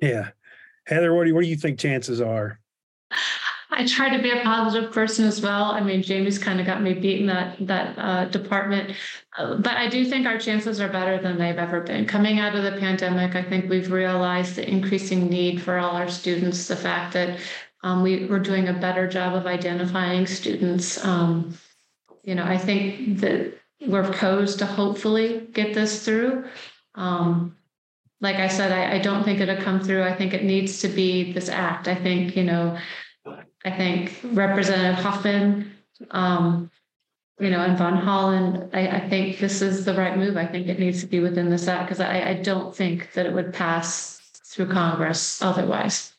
Yeah. 0.02 0.30
Heather, 0.88 1.14
what 1.14 1.26
do 1.26 1.30
you, 1.30 1.36
what 1.36 1.44
do 1.44 1.50
you 1.50 1.56
think 1.56 1.78
chances 1.78 2.20
are? 2.20 2.60
I 3.69 3.86
try 3.86 4.15
to 4.15 4.24
be 4.24 4.31
a 4.31 4.41
positive 4.43 4.93
person 4.93 5.25
as 5.25 5.41
well. 5.41 5.65
I 5.65 5.81
mean, 5.81 6.01
Jamie's 6.01 6.39
kind 6.39 6.59
of 6.59 6.65
got 6.65 6.81
me 6.81 6.93
beating 6.93 7.27
that 7.27 7.57
that 7.67 7.97
uh, 7.97 8.25
department, 8.25 8.95
uh, 9.38 9.55
but 9.55 9.75
I 9.75 9.89
do 9.89 10.06
think 10.06 10.25
our 10.25 10.38
chances 10.38 10.80
are 10.80 10.88
better 10.88 11.21
than 11.21 11.38
they've 11.38 11.58
ever 11.58 11.82
been. 11.82 12.06
Coming 12.06 12.39
out 12.39 12.56
of 12.56 12.63
the 12.63 12.80
pandemic, 12.80 13.36
I 13.36 13.43
think 13.43 13.69
we've 13.69 13.91
realized 13.91 14.56
the 14.56 14.69
increasing 14.69 15.27
need 15.27 15.62
for 15.62 15.77
all 15.77 15.95
our 15.95 16.08
students. 16.08 16.67
The 16.67 16.77
fact 16.77 17.13
that 17.13 17.39
um, 17.84 18.03
we 18.03 18.25
we're 18.25 18.39
doing 18.39 18.69
a 18.69 18.73
better 18.73 19.08
job 19.08 19.36
of 19.36 19.45
identifying 19.45 20.27
students. 20.27 21.03
Um, 21.03 21.58
you 22.23 22.36
know, 22.36 22.45
I 22.45 22.58
think 22.58 23.19
that 23.19 23.53
we're 23.86 24.12
posed 24.13 24.60
to 24.60 24.65
hopefully 24.65 25.47
get 25.51 25.73
this 25.73 26.03
through. 26.06 26.45
Um, 26.95 27.56
like 28.19 28.38
I 28.38 28.47
said, 28.47 28.71
I, 28.71 28.95
I 28.95 28.99
don't 28.99 29.23
think 29.23 29.39
it'll 29.39 29.62
come 29.62 29.80
through. 29.80 30.03
I 30.03 30.15
think 30.15 30.34
it 30.34 30.43
needs 30.43 30.80
to 30.80 30.88
be 30.88 31.32
this 31.34 31.49
act. 31.49 31.88
I 31.88 31.95
think, 31.95 32.36
you 32.36 32.43
know, 32.43 32.77
I 33.65 33.72
think 33.72 34.20
Representative 34.24 35.04
Huffman, 35.04 35.72
um, 36.12 36.72
you 37.39 37.50
know, 37.50 37.62
and 37.62 37.78
Van 37.78 37.98
Hollen, 37.98 38.70
I, 38.74 38.88
I 38.88 39.10
think 39.10 39.39
this 39.39 39.62
is 39.62 39.86
the 39.86 39.93
right 39.93 40.17
move. 40.17 40.38
I 40.38 40.46
think 40.46 40.67
it 40.67 40.80
needs 40.80 41.02
to 41.02 41.08
be 41.08 41.20
within 41.20 41.50
this 41.50 41.67
act 41.67 41.88
because 41.88 42.00
I, 42.00 42.30
I 42.30 42.34
don't 42.36 42.76
think 42.76 43.13
that 43.13 43.26
it 43.26 43.34
would 43.34 43.54
pass 43.54 44.22
through 44.46 44.67
Congress 44.67 45.41
otherwise. 45.41 46.13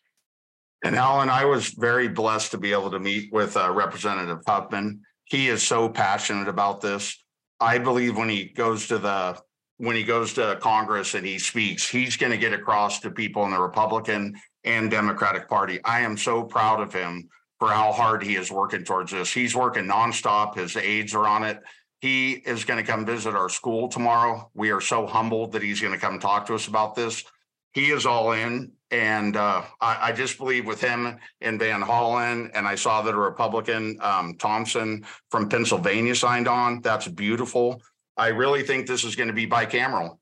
And 0.85 0.95
Alan, 0.95 1.29
I 1.29 1.45
was 1.45 1.71
very 1.71 2.09
blessed 2.09 2.53
to 2.53 2.59
be 2.59 2.73
able 2.73 2.91
to 2.91 3.01
meet 3.01 3.33
with 3.33 3.57
uh, 3.57 3.73
Representative 3.73 4.43
Huffman. 4.47 5.01
He 5.25 5.49
is 5.49 5.63
so 5.63 5.89
passionate 5.89 6.49
about 6.49 6.81
this. 6.81 7.17
I 7.61 7.79
believe 7.79 8.17
when 8.17 8.29
he 8.29 8.45
goes 8.45 8.87
to 8.89 8.99
the 8.99 9.41
when 9.79 9.95
he 9.95 10.03
goes 10.03 10.35
to 10.35 10.59
Congress 10.61 11.15
and 11.15 11.25
he 11.25 11.39
speaks, 11.39 11.89
he's 11.89 12.17
going 12.17 12.33
to 12.33 12.39
get 12.39 12.53
across 12.53 12.99
to 13.01 13.11
people 13.11 13.45
in 13.45 13.53
the 13.53 13.61
Republican 13.61 14.37
and 14.65 14.91
Democratic 14.91 15.49
Party. 15.49 15.81
I 15.85 16.01
am 16.01 16.17
so 16.17 16.43
proud 16.43 16.81
of 16.81 16.93
him 16.93 17.29
for 17.59 17.69
how 17.69 17.93
hard 17.93 18.23
he 18.23 18.37
is 18.37 18.51
working 18.51 18.85
towards 18.85 19.13
this. 19.13 19.33
He's 19.33 19.55
working 19.55 19.85
nonstop. 19.85 20.57
His 20.57 20.77
aides 20.77 21.15
are 21.15 21.27
on 21.27 21.45
it. 21.45 21.61
He 22.01 22.33
is 22.33 22.65
going 22.65 22.85
to 22.85 22.89
come 22.89 23.05
visit 23.05 23.35
our 23.35 23.49
school 23.49 23.89
tomorrow. 23.89 24.51
We 24.55 24.71
are 24.71 24.81
so 24.81 25.07
humbled 25.07 25.53
that 25.53 25.63
he's 25.63 25.81
going 25.81 25.93
to 25.93 25.99
come 25.99 26.21
talk 26.21 26.47
to 26.47 26.55
us 26.55 26.69
about 26.69 26.95
this. 26.95 27.25
He 27.73 27.87
is 27.91 28.07
all 28.07 28.33
in. 28.33 28.73
And 28.91 29.37
uh, 29.37 29.63
I, 29.81 30.09
I, 30.09 30.13
just 30.13 30.39
believe 30.39 30.65
with 30.65 30.81
him 30.81 31.19
and 31.43 31.59
Van 31.59 31.83
Hollen, 31.83 32.51
and 32.55 32.67
I 32.67 32.75
saw 32.75 33.03
that 33.03 33.13
a 33.13 33.19
Republican, 33.19 33.99
um, 34.01 34.35
Thompson 34.39 35.05
from 35.31 35.51
Pennsylvania 35.51 36.15
signed 36.15 36.49
on. 36.49 36.81
That's 36.81 37.07
beautiful. 37.07 37.83
I 38.17 38.29
really 38.29 38.63
think 38.63 38.87
this 38.87 39.05
is 39.05 39.15
going 39.15 39.29
to 39.29 39.35
be 39.35 39.47
bicameral. 39.47 40.17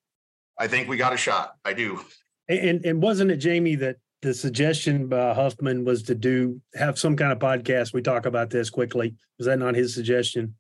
I 0.59 0.67
think 0.67 0.89
we 0.89 0.97
got 0.97 1.13
a 1.13 1.17
shot. 1.17 1.55
I 1.65 1.75
do. 1.75 2.01
And 2.49 2.85
and 2.85 3.01
wasn't 3.01 3.31
it 3.31 3.37
Jamie 3.37 3.77
that 3.77 3.97
the 4.23 4.35
suggestion 4.35 5.09
by 5.09 5.35
Huffman 5.35 5.85
was 5.85 6.03
to 6.05 6.15
do 6.15 6.61
have 6.75 6.99
some 6.99 7.17
kind 7.17 7.33
of 7.33 7.39
podcast? 7.39 7.93
We 7.93 8.03
talk 8.03 8.27
about 8.27 8.51
this 8.51 8.71
quickly. 8.71 9.15
Was 9.39 9.47
that 9.47 9.59
not 9.59 9.75
his 9.75 9.95
suggestion? 9.95 10.55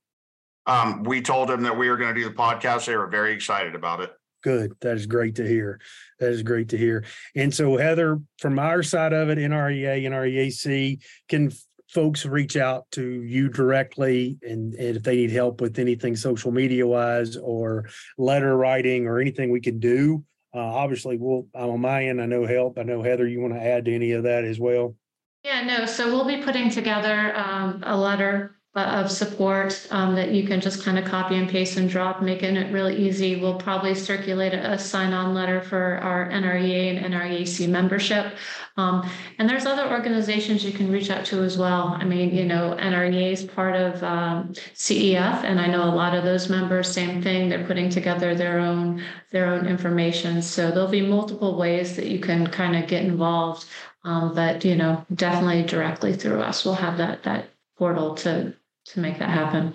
Um, 0.66 1.05
we 1.05 1.23
told 1.23 1.51
him 1.51 1.62
that 1.62 1.77
we 1.77 1.88
were 1.88 1.97
going 1.97 2.14
to 2.14 2.21
do 2.21 2.29
the 2.29 2.35
podcast. 2.35 2.87
They 2.87 2.97
were 2.97 3.07
very 3.07 3.33
excited 3.33 3.75
about 3.75 4.01
it. 4.01 4.12
Good. 4.42 4.75
That 4.81 4.97
is 4.97 5.07
great 5.07 5.37
to 5.37 5.47
hear. 5.47 5.81
That 6.21 6.31
is 6.31 6.42
great 6.42 6.69
to 6.71 6.79
hear. 6.79 7.05
And 7.35 7.53
so, 7.53 7.77
Heather, 7.77 8.21
from 8.38 8.59
our 8.59 8.83
side 8.83 9.12
of 9.12 9.29
it, 9.29 9.38
NREA, 9.38 10.03
NREAC, 10.05 11.03
can 11.29 11.53
folks 11.88 12.27
reach 12.27 12.57
out 12.57 12.85
to 12.92 13.23
you 13.23 13.49
directly 13.49 14.38
and, 14.42 14.75
and 14.75 14.97
if 14.97 15.03
they 15.03 15.16
need 15.16 15.31
help 15.31 15.61
with 15.61 15.79
anything 15.79 16.16
social 16.16 16.51
media 16.53 16.87
wise 16.87 17.37
or 17.37 17.88
letter 18.19 18.57
writing 18.57 19.07
or 19.07 19.21
anything 19.21 19.51
we 19.51 19.61
can 19.61 19.79
do? 19.79 20.25
Uh, 20.57 20.61
obviously, 20.61 21.19
we'll, 21.19 21.47
I'm 21.55 21.69
on 21.69 21.81
my 21.83 22.07
end. 22.07 22.21
I 22.21 22.25
know 22.25 22.47
help. 22.47 22.79
I 22.79 22.83
know 22.83 23.03
Heather, 23.03 23.29
you 23.29 23.40
want 23.42 23.53
to 23.53 23.62
add 23.62 23.85
to 23.85 23.95
any 23.95 24.12
of 24.12 24.23
that 24.23 24.45
as 24.45 24.59
well? 24.59 24.97
Yeah, 25.45 25.62
no. 25.64 25.85
So 25.85 26.07
we'll 26.07 26.25
be 26.25 26.42
putting 26.42 26.71
together 26.71 27.37
um, 27.37 27.85
a 27.87 27.95
letter 27.95 28.56
of 28.77 29.11
support 29.11 29.87
um, 29.91 30.15
that 30.15 30.33
you 30.33 30.47
can 30.47 30.61
just 30.61 30.85
kind 30.85 30.99
of 30.99 31.05
copy 31.05 31.37
and 31.37 31.49
paste 31.49 31.77
and 31.77 31.89
drop, 31.89 32.23
making 32.23 32.57
it 32.57 32.73
really 32.73 32.97
easy. 32.97 33.41
We'll 33.41 33.59
probably 33.59 33.95
circulate 33.95 34.53
a 34.53 34.79
sign-on 34.79 35.35
letter 35.35 35.61
for 35.61 35.99
our 35.99 36.29
NREA 36.31 36.97
and 37.03 37.15
NREAC 37.15 37.69
membership. 37.69 38.35
Um, 38.77 39.09
and 39.39 39.49
there's 39.49 39.65
other 39.65 39.91
organizations 39.91 40.62
you 40.62 40.73
can 40.73 40.93
reach 40.93 41.09
out 41.09 41.25
to 41.27 41.43
as 41.43 41.57
well. 41.57 41.97
I 41.99 42.05
mean, 42.05 42.35
you 42.35 42.45
know, 42.45 42.77
NREA 42.79 43.33
is 43.33 43.43
part 43.43 43.75
of 43.75 44.03
um, 44.03 44.53
CEF, 44.75 45.45
and 45.45 45.59
I 45.59 45.67
know 45.67 45.85
a 45.85 45.95
lot 45.95 46.15
of 46.15 46.25
those 46.25 46.51
members, 46.51 46.93
same 46.93 47.23
thing. 47.23 47.49
They're 47.49 47.67
putting 47.67 47.89
together 47.89 48.35
their 48.35 48.59
own 48.59 49.03
their 49.31 49.47
own 49.47 49.67
information. 49.67 50.43
So 50.43 50.71
there'll 50.71 50.89
be 50.89 51.03
multiple 51.03 51.57
ways 51.57 51.97
that 51.97 52.07
you 52.07 52.19
can 52.19 52.47
kind 52.47 52.77
of 52.77 52.89
get 52.89 53.05
involved. 53.05 53.67
Um, 54.05 54.35
but 54.35 54.65
you 54.65 54.77
know, 54.77 55.05
definitely 55.15 55.65
directly 55.65 56.12
through 56.12 56.41
us. 56.41 56.65
We'll 56.65 56.75
have 56.75 56.99
that 56.99 57.23
that 57.23 57.49
portal 57.79 58.15
to 58.15 58.55
to 58.88 59.01
make 59.01 59.18
that 59.18 59.31
happen. 59.31 59.75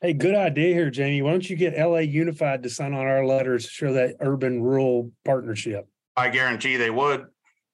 Hey, 0.00 0.12
good 0.14 0.34
idea 0.34 0.74
here, 0.74 0.90
Jamie. 0.90 1.22
Why 1.22 1.30
don't 1.32 1.48
you 1.48 1.56
get 1.56 1.78
LA 1.78 1.98
Unified 1.98 2.62
to 2.62 2.70
sign 2.70 2.94
on 2.94 3.06
our 3.06 3.24
letters 3.26 3.64
to 3.66 3.70
show 3.70 3.92
that 3.94 4.16
urban 4.20 4.62
rural 4.62 5.12
partnership? 5.24 5.86
I 6.16 6.30
guarantee 6.30 6.76
they 6.76 6.90
would. 6.90 7.26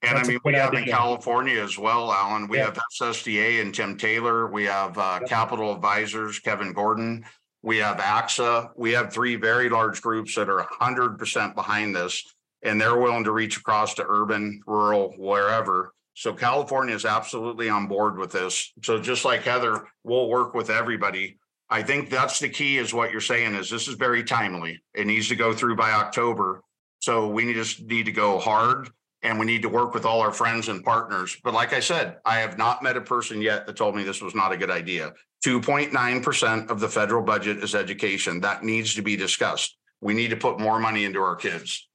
And 0.03 0.17
That's 0.17 0.29
I 0.29 0.33
a 0.33 0.35
mean, 0.35 0.41
we 0.45 0.53
good 0.53 0.59
have 0.61 0.75
in. 0.75 0.85
California 0.85 1.63
as 1.63 1.79
well, 1.79 2.13
Alan. 2.13 2.49
We 2.49 2.59
Yeah. 2.59 2.67
have 2.67 2.79
SSDA 3.01 3.61
and 3.63 3.75
Tim 3.75 3.97
Taylor. 3.97 4.49
We 4.49 4.65
have 4.65 4.99
uh, 4.99 5.19
Yep. 5.23 5.29
Capitol 5.29 5.73
Advisors, 5.75 6.39
Kevin 6.39 6.73
Gordon. 6.73 7.25
We 7.63 7.79
have 7.79 7.97
ACSA. 7.99 8.71
We 8.77 8.93
have 8.93 9.13
three 9.13 9.37
very 9.37 9.69
large 9.69 10.03
groups 10.03 10.35
that 10.35 10.49
are 10.49 10.67
hundred 10.79 11.19
percent 11.19 11.55
behind 11.55 11.95
this. 11.97 12.23
And 12.63 12.81
they're 12.81 12.99
willing 12.99 13.25
to 13.25 13.33
reach 13.33 13.57
across 13.57 13.95
to 13.95 14.05
urban, 14.07 14.61
rural, 14.67 15.15
wherever. 15.17 15.93
So 16.17 16.33
California 16.33 16.95
is 16.95 17.05
absolutely 17.05 17.69
on 17.69 17.89
board 17.89 18.17
with 18.17 18.33
this. 18.33 18.73
So 18.83 18.99
just 18.99 19.27
like 19.27 19.43
Heather, 19.43 19.87
we'll 20.03 20.31
work 20.31 20.55
with 20.55 20.71
everybody. 20.71 21.39
I 21.69 21.83
think 21.83 22.09
that's 22.09 22.39
the 22.39 22.49
key 22.49 22.79
is 22.79 22.95
what 22.95 23.13
you're 23.13 23.21
saying 23.21 23.55
is 23.55 23.69
this 23.69 23.87
is 23.87 23.97
very 23.97 24.25
timely. 24.25 24.81
It 24.95 25.07
needs 25.07 25.29
to 25.29 25.37
go 25.37 25.53
through 25.53 25.77
by 25.77 25.91
October. 25.91 26.63
So 27.01 27.29
we 27.29 27.53
just 27.53 27.83
need 27.83 28.07
to 28.07 28.13
go 28.13 28.39
hard 28.39 28.89
and 29.23 29.39
we 29.39 29.45
need 29.45 29.61
to 29.63 29.69
work 29.69 29.93
with 29.93 30.07
all 30.07 30.23
our 30.23 30.33
friends 30.33 30.69
and 30.69 30.83
partners. 30.83 31.37
But 31.45 31.53
like 31.53 31.75
I 31.75 31.81
said, 31.81 32.17
I 32.25 32.37
have 32.37 32.57
not 32.57 32.83
met 32.83 32.97
a 32.97 33.03
person 33.03 33.43
yet 33.43 33.67
that 33.67 33.77
told 33.77 33.95
me 33.95 34.03
this 34.03 34.23
was 34.23 34.35
not 34.35 34.53
a 34.53 34.57
good 34.57 34.71
idea. 34.71 35.13
2.9% 35.45 36.71
of 36.71 36.81
the 36.81 36.89
federal 36.89 37.23
budget 37.23 37.59
is 37.59 37.75
education. 37.75 38.41
That 38.41 38.65
needs 38.65 38.95
to 38.95 39.03
be 39.03 39.17
discussed. 39.17 39.77
We 40.01 40.15
need 40.15 40.31
to 40.31 40.37
put 40.37 40.59
more 40.59 40.79
money 40.79 41.05
into 41.05 41.21
our 41.21 41.37
kids. 41.37 41.87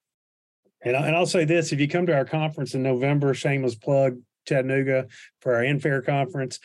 And, 0.83 0.95
I, 0.95 1.07
and 1.07 1.15
I'll 1.15 1.25
say 1.25 1.45
this: 1.45 1.71
if 1.71 1.79
you 1.79 1.87
come 1.87 2.05
to 2.07 2.15
our 2.15 2.25
conference 2.25 2.73
in 2.73 2.83
November, 2.83 3.33
shameless 3.33 3.75
plug, 3.75 4.17
Chattanooga 4.47 5.07
for 5.41 5.55
our 5.55 5.61
NFAIR 5.61 6.05
conference, 6.05 6.59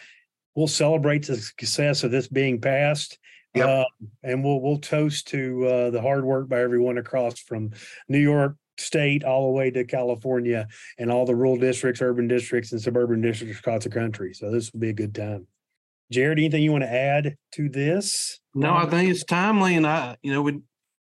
we'll 0.55 0.69
celebrate 0.69 1.27
the 1.27 1.37
success 1.37 2.05
of 2.05 2.11
this 2.11 2.29
being 2.29 2.61
passed. 2.61 3.19
Yep. 3.55 3.69
Uh, 3.69 3.85
and 4.23 4.45
we'll 4.45 4.61
we'll 4.61 4.79
toast 4.79 5.29
to 5.29 5.67
uh, 5.67 5.91
the 5.91 6.03
hard 6.03 6.25
work 6.25 6.49
by 6.49 6.61
everyone 6.61 6.99
across 6.99 7.39
from 7.39 7.71
New 8.09 8.19
York 8.19 8.57
State 8.79 9.25
all 9.25 9.47
the 9.47 9.53
way 9.53 9.71
to 9.71 9.85
California 9.85 10.69
and 10.99 11.11
all 11.11 11.25
the 11.25 11.35
rural 11.35 11.57
districts, 11.57 12.03
urban 12.03 12.29
districts, 12.29 12.73
and 12.73 12.81
suburban 12.81 13.23
districts 13.23 13.59
across 13.59 13.85
the 13.85 13.91
country. 13.91 14.35
So 14.35 14.51
this 14.51 14.73
will 14.73 14.81
be 14.81 14.91
a 14.91 14.95
good 14.95 15.15
time. 15.15 15.47
Jared, 16.11 16.39
anything 16.39 16.63
you 16.63 16.73
want 16.73 16.85
to 16.85 16.93
add 16.93 17.37
to 17.53 17.69
this? 17.69 18.39
No, 18.55 18.75
I 18.75 18.87
think 18.87 19.11
it's 19.11 19.25
timely 19.25 19.75
and 19.75 19.87
I, 19.87 20.17
you 20.23 20.33
know, 20.33 20.43
we 20.43 20.61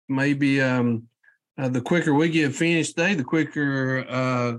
maybe 0.08 0.60
um 0.60 1.08
uh, 1.58 1.68
the 1.68 1.80
quicker 1.80 2.14
we 2.14 2.28
get 2.28 2.54
finished 2.54 2.96
today, 2.96 3.14
the 3.14 3.24
quicker 3.24 4.04
uh 4.08 4.58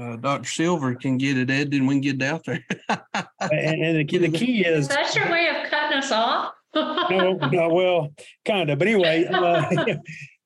uh 0.00 0.16
Dr. 0.16 0.48
Silver 0.48 0.94
can 0.94 1.18
get 1.18 1.38
it 1.38 1.50
edited 1.50 1.74
and 1.74 1.88
we 1.88 1.94
can 1.94 2.00
get 2.00 2.16
it 2.16 2.22
out 2.22 2.44
there. 2.44 2.64
And, 3.38 3.84
and 3.84 3.98
the, 3.98 4.04
key, 4.04 4.18
the 4.18 4.30
key 4.30 4.64
Is 4.64 4.80
is 4.80 4.88
that 4.88 5.14
your 5.14 5.30
way 5.30 5.46
of 5.48 5.70
cutting 5.70 5.98
us 5.98 6.10
off? 6.10 6.52
no, 6.74 7.34
no, 7.34 7.68
well, 7.72 8.12
kind 8.44 8.70
of, 8.70 8.78
but 8.78 8.88
anyway, 8.88 9.24
uh, 9.32 9.68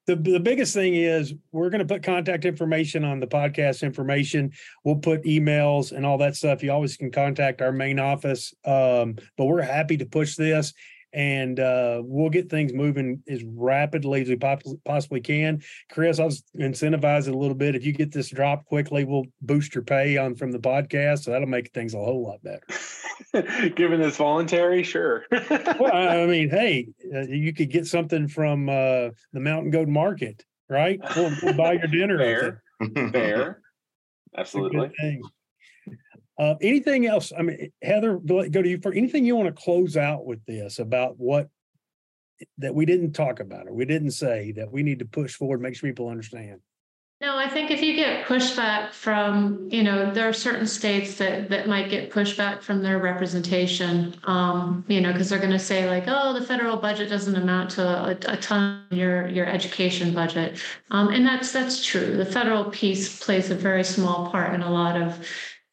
the 0.07 0.17
the 0.17 0.41
biggest 0.41 0.75
thing 0.75 0.95
is 0.95 1.35
we're 1.53 1.71
going 1.71 1.87
to 1.87 1.95
put 1.95 2.03
contact 2.03 2.45
information 2.45 3.05
on 3.05 3.21
the 3.21 3.27
podcast 3.27 3.83
information. 3.83 4.53
We'll 4.85 4.97
put 4.97 5.25
emails 5.25 5.93
and 5.93 6.05
all 6.05 6.19
that 6.19 6.37
stuff. 6.37 6.63
You 6.63 6.73
always 6.73 6.97
can 6.97 7.11
contact 7.11 7.63
our 7.63 7.73
main 7.73 7.99
office, 7.99 8.55
um, 8.65 9.17
but 9.37 9.47
we're 9.47 9.63
happy 9.63 9.97
to 9.99 10.07
push 10.07 10.37
this. 10.37 10.73
And 11.13 11.59
uh, 11.59 12.03
we'll 12.05 12.31
get 12.31 12.49
things 12.51 12.73
moving 12.73 13.23
as 13.29 13.43
rapidly 13.45 14.23
as 14.23 14.29
we 14.29 14.37
possibly 14.85 15.21
can. 15.21 15.61
Chris, 15.91 16.21
I'll 16.21 16.31
incentivize 16.59 17.27
it 17.27 17.35
a 17.35 17.39
little 17.39 17.57
bit. 17.57 17.75
If 17.75 17.85
you 17.85 17.93
get 17.93 18.13
this 18.13 18.31
drop 18.31 18.65
quickly, 18.67 19.05
we'll 19.05 19.27
boost 19.43 19.75
your 19.75 19.83
pay 19.83 20.17
on 20.17 20.37
from 20.37 20.53
the 20.53 20.61
podcast, 20.61 21.25
so 21.25 21.33
that'll 21.33 21.49
make 21.49 21.73
things 21.73 21.95
a 21.95 21.99
whole 21.99 22.23
lot 22.23 22.43
better. 22.43 22.63
Given 23.75 24.01
this 24.01 24.17
voluntary, 24.17 24.83
sure. 24.83 25.25
well, 25.31 25.93
I 25.93 26.23
I 26.23 26.27
mean, 26.27 26.51
hey, 26.51 26.89
uh, 27.15 27.21
you 27.21 27.53
could 27.53 27.71
get 27.71 27.87
something 27.87 28.29
from 28.29 28.69
uh, 28.69 29.11
the 29.33 29.41
Mountain 29.41 29.71
Goat 29.71 29.89
Market, 29.89 30.45
right? 30.69 31.01
We'll, 31.17 31.33
we'll 31.43 31.55
buy 31.55 31.73
your 31.73 31.89
dinner. 31.89 32.19
Fair, 32.19 32.63
fair. 33.11 33.63
Absolutely. 34.37 34.93
Uh, 36.41 36.55
anything 36.63 37.07
else? 37.07 37.35
I 37.39 37.43
mean, 37.43 37.71
Heather, 37.83 38.17
go 38.17 38.49
go 38.49 38.63
to 38.63 38.69
you 38.69 38.81
for 38.81 38.95
anything 38.95 39.27
you 39.27 39.37
want 39.37 39.55
to 39.55 39.63
close 39.63 39.99
out 39.99 40.25
with 40.25 40.43
this 40.47 40.79
about 40.79 41.19
what 41.19 41.51
that 42.57 42.75
we 42.75 42.87
didn't 42.87 43.13
talk 43.13 43.41
about 43.41 43.69
or 43.69 43.75
we 43.75 43.85
didn't 43.85 44.13
say 44.13 44.51
that 44.53 44.73
we 44.73 44.83
need 44.83 45.01
to 45.01 45.05
push 45.05 45.35
forward, 45.35 45.61
make 45.61 45.77
sure 45.77 45.91
people 45.91 46.09
understand. 46.09 46.61
No, 47.21 47.37
I 47.37 47.47
think 47.51 47.71
if 47.71 47.83
you 47.83 47.95
get 47.95 48.25
pushback 48.25 48.95
from, 48.95 49.69
you 49.71 49.83
know, 49.83 50.11
there 50.11 50.27
are 50.27 50.33
certain 50.33 50.67
states 50.67 51.17
that 51.17 51.51
that 51.51 51.69
might 51.69 51.91
get 51.91 52.11
pushback 52.11 52.63
from 52.63 52.83
their 52.83 52.99
representation. 52.99 54.17
Um, 54.25 54.83
you 54.89 55.03
know, 55.03 55.13
because 55.13 55.29
they're 55.29 55.39
going 55.39 55.51
to 55.51 55.59
say 55.59 55.91
like, 55.91 56.05
oh, 56.07 56.33
the 56.33 56.47
federal 56.47 56.79
budget 56.79 57.11
doesn't 57.11 57.37
amount 57.37 57.73
to 57.73 57.83
a, 57.83 58.33
a 58.33 58.39
ton 58.39 58.87
of 58.91 58.97
your 58.97 59.29
your 59.29 59.45
education 59.45 60.15
budget. 60.15 60.59
Um, 60.91 61.09
and 61.09 61.27
that's 61.27 61.53
that's 61.53 61.85
true. 61.85 62.17
The 62.17 62.25
federal 62.25 62.71
piece 62.71 63.23
plays 63.23 63.51
a 63.51 63.55
very 63.55 63.85
small 63.85 64.31
part 64.31 64.55
in 64.55 64.63
a 64.63 64.71
lot 64.71 64.97
of 64.97 65.23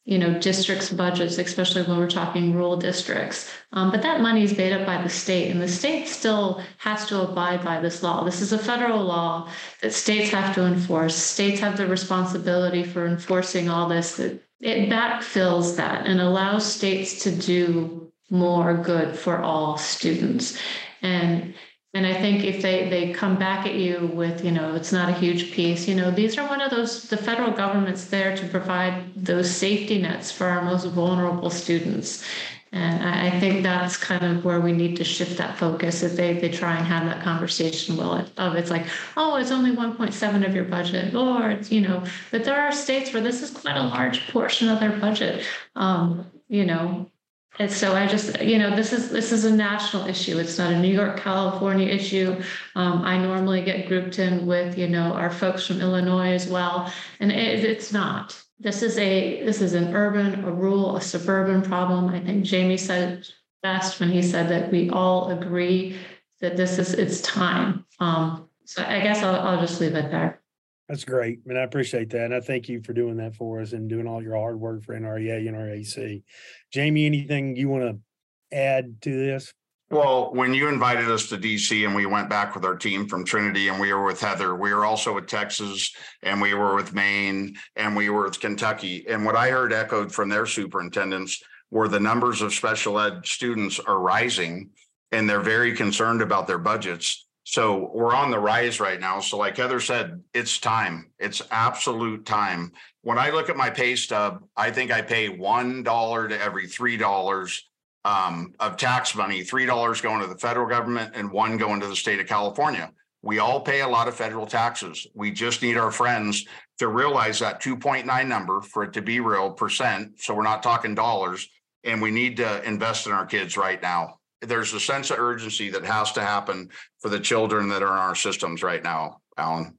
you 0.07 0.17
know, 0.17 0.39
districts' 0.39 0.89
budgets, 0.89 1.37
especially 1.37 1.83
when 1.83 1.97
we're 1.97 2.09
talking 2.09 2.53
rural 2.53 2.77
districts. 2.77 3.51
Um, 3.73 3.91
but 3.91 4.01
that 4.03 4.21
money 4.21 4.41
is 4.41 4.57
made 4.57 4.71
up 4.71 4.85
by 4.85 5.01
the 5.01 5.09
state, 5.09 5.51
and 5.51 5.61
the 5.61 5.67
state 5.67 6.07
still 6.07 6.63
has 6.77 7.05
to 7.07 7.21
abide 7.23 7.61
by 7.61 7.81
this 7.81 8.01
law. 8.01 8.23
This 8.23 8.39
is 8.39 8.53
a 8.53 8.57
federal 8.57 9.03
law 9.03 9.49
that 9.81 9.91
states 9.91 10.29
have 10.29 10.55
to 10.55 10.65
enforce. 10.65 11.13
States 11.13 11.59
have 11.59 11.75
the 11.75 11.87
responsibility 11.87 12.85
for 12.85 13.05
enforcing 13.05 13.67
all 13.67 13.89
this. 13.89 14.15
That 14.15 14.41
it 14.61 14.89
backfills 14.89 15.75
that 15.75 16.07
and 16.07 16.21
allows 16.21 16.65
states 16.65 17.21
to 17.23 17.31
do 17.35 18.09
more 18.29 18.75
good 18.75 19.13
for 19.13 19.41
all 19.41 19.77
students. 19.77 20.57
And 21.01 21.53
and 21.97 22.05
I 22.05 22.13
think 22.13 22.43
if 22.43 22.62
they 22.62 22.88
they 22.89 23.12
come 23.12 23.38
back 23.38 23.65
at 23.65 23.73
you 23.73 24.12
with, 24.13 24.45
you 24.45 24.51
know, 24.51 24.75
it's 24.75 24.91
not 24.91 25.10
a 25.10 25.13
huge 25.13 25.51
piece, 25.51 25.88
you 25.88 25.95
know, 25.95 26.12
these 26.12 26.38
are 26.38 26.47
one 26.47 26.62
of 26.62 26.69
those 26.69 27.10
the 27.10 27.17
federal 27.17 27.51
government's 27.51 28.05
there 28.05 28.38
to 28.38 28.47
provide 28.49 28.93
those 29.15 29.49
safety 29.49 29.99
nets 29.99 30.31
for 30.31 30.45
our 30.45 30.62
most 30.62 30.86
vulnerable 30.86 31.49
students. 31.49 32.23
And 32.71 33.03
I, 33.03 33.27
I 33.27 33.39
think 33.39 33.63
that's 33.63 33.97
kind 33.97 34.23
of 34.23 34.45
where 34.45 34.62
we 34.62 34.73
need 34.73 34.95
to 34.97 35.03
shift 35.03 35.39
that 35.39 35.57
focus 35.57 36.03
if 36.03 36.15
they 36.15 36.33
they 36.33 36.49
try 36.49 36.77
and 36.77 36.86
have 36.86 37.05
that 37.05 37.23
conversation 37.23 37.97
will 37.97 38.13
it 38.17 38.29
of 38.38 38.53
it's 38.53 38.69
like, 38.69 38.86
oh, 39.15 39.38
it's 39.38 39.49
only 39.49 39.71
1.7 39.71 40.45
of 40.47 40.53
your 40.53 40.65
budget, 40.65 41.15
or 41.15 41.49
it's, 41.49 41.71
you 41.71 41.81
know, 41.81 42.03
but 42.29 42.43
there 42.43 42.62
are 42.62 42.71
states 42.71 43.12
where 43.12 43.23
this 43.23 43.41
is 43.41 43.49
quite 43.49 43.75
a 43.75 43.83
large 43.83 44.27
portion 44.31 44.69
of 44.69 44.79
their 44.79 44.95
budget. 44.99 45.43
Um, 45.75 46.29
you 46.47 46.63
know, 46.63 47.10
and 47.59 47.71
so 47.71 47.95
I 47.95 48.05
just, 48.05 48.41
you 48.41 48.59
know, 48.59 48.75
this 48.75 48.93
is 48.93 49.09
this 49.09 49.31
is 49.31 49.45
a 49.45 49.55
national 49.55 50.07
issue. 50.07 50.37
It's 50.37 50.57
not 50.57 50.73
a 50.73 50.79
New 50.79 50.93
York, 50.93 51.19
California 51.19 51.87
issue. 51.87 52.41
Um, 52.75 53.01
I 53.03 53.17
normally 53.17 53.61
get 53.63 53.87
grouped 53.87 54.19
in 54.19 54.45
with, 54.45 54.77
you 54.77 54.87
know, 54.87 55.13
our 55.13 55.31
folks 55.31 55.65
from 55.65 55.81
Illinois 55.81 56.33
as 56.33 56.47
well, 56.47 56.91
and 57.19 57.31
it, 57.31 57.63
it's 57.63 57.91
not. 57.91 58.39
This 58.59 58.83
is 58.83 58.97
a 58.97 59.43
this 59.43 59.61
is 59.61 59.73
an 59.73 59.95
urban, 59.95 60.43
a 60.43 60.51
rural, 60.51 60.97
a 60.97 61.01
suburban 61.01 61.61
problem. 61.61 62.09
I 62.09 62.19
think 62.19 62.45
Jamie 62.45 62.77
said 62.77 63.19
it 63.19 63.33
best 63.63 63.99
when 63.99 64.09
he 64.09 64.21
said 64.21 64.49
that 64.49 64.71
we 64.71 64.89
all 64.91 65.31
agree 65.31 65.97
that 66.41 66.57
this 66.57 66.77
is 66.77 66.93
it's 66.93 67.21
time. 67.21 67.85
Um, 67.99 68.49
so 68.65 68.83
I 68.83 68.99
guess 68.99 69.23
I'll, 69.23 69.39
I'll 69.39 69.61
just 69.61 69.81
leave 69.81 69.95
it 69.95 70.11
there. 70.11 70.41
That's 70.89 71.04
great. 71.04 71.39
And 71.45 71.58
I 71.58 71.63
appreciate 71.63 72.10
that. 72.12 72.26
And 72.26 72.34
I 72.34 72.39
thank 72.39 72.69
you 72.69 72.82
for 72.82 72.93
doing 72.93 73.17
that 73.17 73.36
for 73.36 73.60
us 73.60 73.73
and 73.73 73.89
doing 73.89 74.08
all 74.08 74.23
your 74.23 74.36
hard 74.36 74.60
work 74.60 74.84
for 74.84 74.97
NREA 74.97 75.47
and 75.47 75.58
NREAC. 75.58 76.23
Jamie, 76.71 77.06
anything 77.06 77.58
you 77.58 77.67
want 77.67 77.84
to 77.84 78.58
add 78.58 79.02
to 79.02 79.12
this? 79.12 79.54
Well, 79.89 80.34
when 80.34 80.54
you 80.54 80.67
invited 80.67 81.10
us 81.10 81.28
to 81.30 81.38
DC 81.38 81.86
and 81.86 81.95
we 81.95 82.06
went 82.06 82.30
back 82.30 82.56
with 82.56 82.65
our 82.65 82.76
team 82.76 83.08
from 83.08 83.23
Trinity 83.23 83.69
and 83.69 83.80
we 83.80 83.93
were 83.93 84.04
with 84.04 84.19
Heather, 84.19 84.54
we 84.56 84.73
were 84.73 84.86
also 84.86 85.15
with 85.15 85.28
Texas 85.28 85.93
and 86.23 86.41
we 86.41 86.54
were 86.54 86.76
with 86.76 86.93
Maine 86.93 87.56
and 87.78 87.95
we 87.95 88.10
were 88.10 88.23
with 88.23 88.39
Kentucky. 88.39 89.06
And 89.08 89.26
what 89.26 89.38
I 89.38 89.50
heard 89.50 89.71
echoed 89.71 90.12
from 90.12 90.28
their 90.28 90.45
superintendents 90.45 91.41
were 91.71 91.88
the 91.88 92.02
numbers 92.02 92.41
of 92.41 92.54
special 92.54 93.00
ed 93.00 93.26
students 93.26 93.80
are 93.80 94.00
rising 94.00 94.71
and 95.13 95.30
they're 95.30 95.39
very 95.39 95.73
concerned 95.73 96.21
about 96.21 96.47
their 96.47 96.58
budgets. 96.58 97.26
So 97.49 97.89
we're 97.93 98.13
on 98.13 98.29
the 98.29 98.39
rise 98.39 98.81
right 98.81 98.99
now. 98.99 99.21
So 99.21 99.38
like 99.38 99.55
Heather 99.55 99.79
said, 99.79 100.21
it's 100.33 100.60
time. 100.60 101.12
It's 101.17 101.41
absolute 101.49 102.25
time. 102.25 102.73
When 103.03 103.17
I 103.17 103.29
look 103.29 103.49
at 103.49 103.55
my 103.55 103.69
pay 103.69 103.95
stub, 103.95 104.43
I 104.57 104.69
think 104.69 104.91
I 104.91 105.01
pay 105.01 105.29
one 105.29 105.81
dollar 105.81 106.27
to 106.27 106.38
every 106.41 106.67
three 106.67 106.97
dollars 106.97 107.69
um, 108.03 108.53
of 108.60 108.75
tax 108.75 109.15
money, 109.15 109.43
three 109.43 109.65
dollars 109.65 110.01
going 110.01 110.19
to 110.19 110.27
the 110.27 110.38
federal 110.38 110.67
government 110.67 111.13
and 111.15 111.31
one 111.31 111.55
going 111.55 111.79
to 111.79 111.88
the 111.88 111.95
state 111.95 112.19
of 112.19 112.27
California. 112.27 112.91
We 113.21 113.39
all 113.39 113.62
pay 113.62 113.79
a 113.79 113.88
lot 113.88 114.10
of 114.10 114.15
federal 114.15 114.45
taxes. 114.45 115.07
We 115.13 115.31
just 115.31 115.62
need 115.62 115.77
our 115.77 115.89
friends 115.89 116.45
to 116.79 116.89
realize 116.89 117.39
that 117.39 117.63
2.9 117.63 118.27
number 118.27 118.60
for 118.60 118.83
it 118.83 118.91
to 118.91 119.01
be 119.01 119.21
real 119.21 119.51
percent. 119.51 120.19
So 120.19 120.33
we're 120.33 120.43
not 120.43 120.63
talking 120.63 120.95
dollars. 120.95 121.47
And 121.86 122.01
we 122.01 122.12
need 122.12 122.36
to 122.38 122.62
invest 122.67 123.07
in 123.07 123.13
our 123.13 123.25
kids 123.25 123.55
right 123.55 123.81
now 123.81 124.17
there's 124.41 124.73
a 124.73 124.80
sense 124.80 125.10
of 125.10 125.19
urgency 125.19 125.69
that 125.69 125.84
has 125.84 126.12
to 126.13 126.21
happen 126.21 126.69
for 127.00 127.10
the 127.10 127.19
children 127.19 127.69
that 127.69 127.82
are 127.84 127.93
in 127.93 128.00
our 128.00 128.15
systems 128.15 128.63
right 128.63 128.84
now, 128.84 129.21
Alan. 129.38 129.78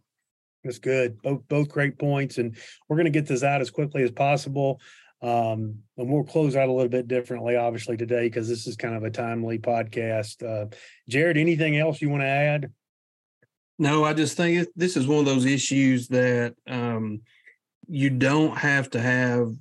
That's 0.64 0.79
good. 0.79 1.23
Both 1.23 1.42
both 1.49 1.68
great 1.68 1.99
points. 1.99 2.38
And 2.38 2.57
we're 2.88 2.97
going 2.97 3.05
to 3.05 3.11
get 3.11 3.27
this 3.27 3.44
out 3.44 3.61
as 3.61 3.71
quickly 3.71 4.03
as 4.03 4.11
possible. 4.11 4.81
Um, 5.21 5.79
and 5.97 6.09
we'll 6.09 6.25
close 6.25 6.55
out 6.57 6.68
a 6.68 6.73
little 6.73 6.88
bit 6.88 7.09
differently, 7.09 7.57
obviously, 7.57 7.97
today, 7.97 8.27
because 8.27 8.49
this 8.49 8.66
is 8.66 8.77
kind 8.77 8.94
of 8.94 9.05
a 9.05 9.11
timely 9.11 9.59
podcast. 9.59 10.44
Uh, 10.44 10.66
Jared, 11.09 11.37
anything 11.37 11.77
else 11.77 12.01
you 12.01 12.09
want 12.09 12.23
to 12.23 12.29
add? 12.29 12.73
No, 13.79 14.05
I 14.05 14.12
just 14.12 14.37
think 14.37 14.68
this 14.75 14.97
is 14.97 15.07
one 15.07 15.21
of 15.21 15.25
those 15.25 15.44
issues 15.44 16.09
that 16.09 16.55
um, 16.68 17.21
you 17.88 18.11
don't 18.11 18.57
have 18.57 18.90
to 18.90 19.01
have 19.01 19.55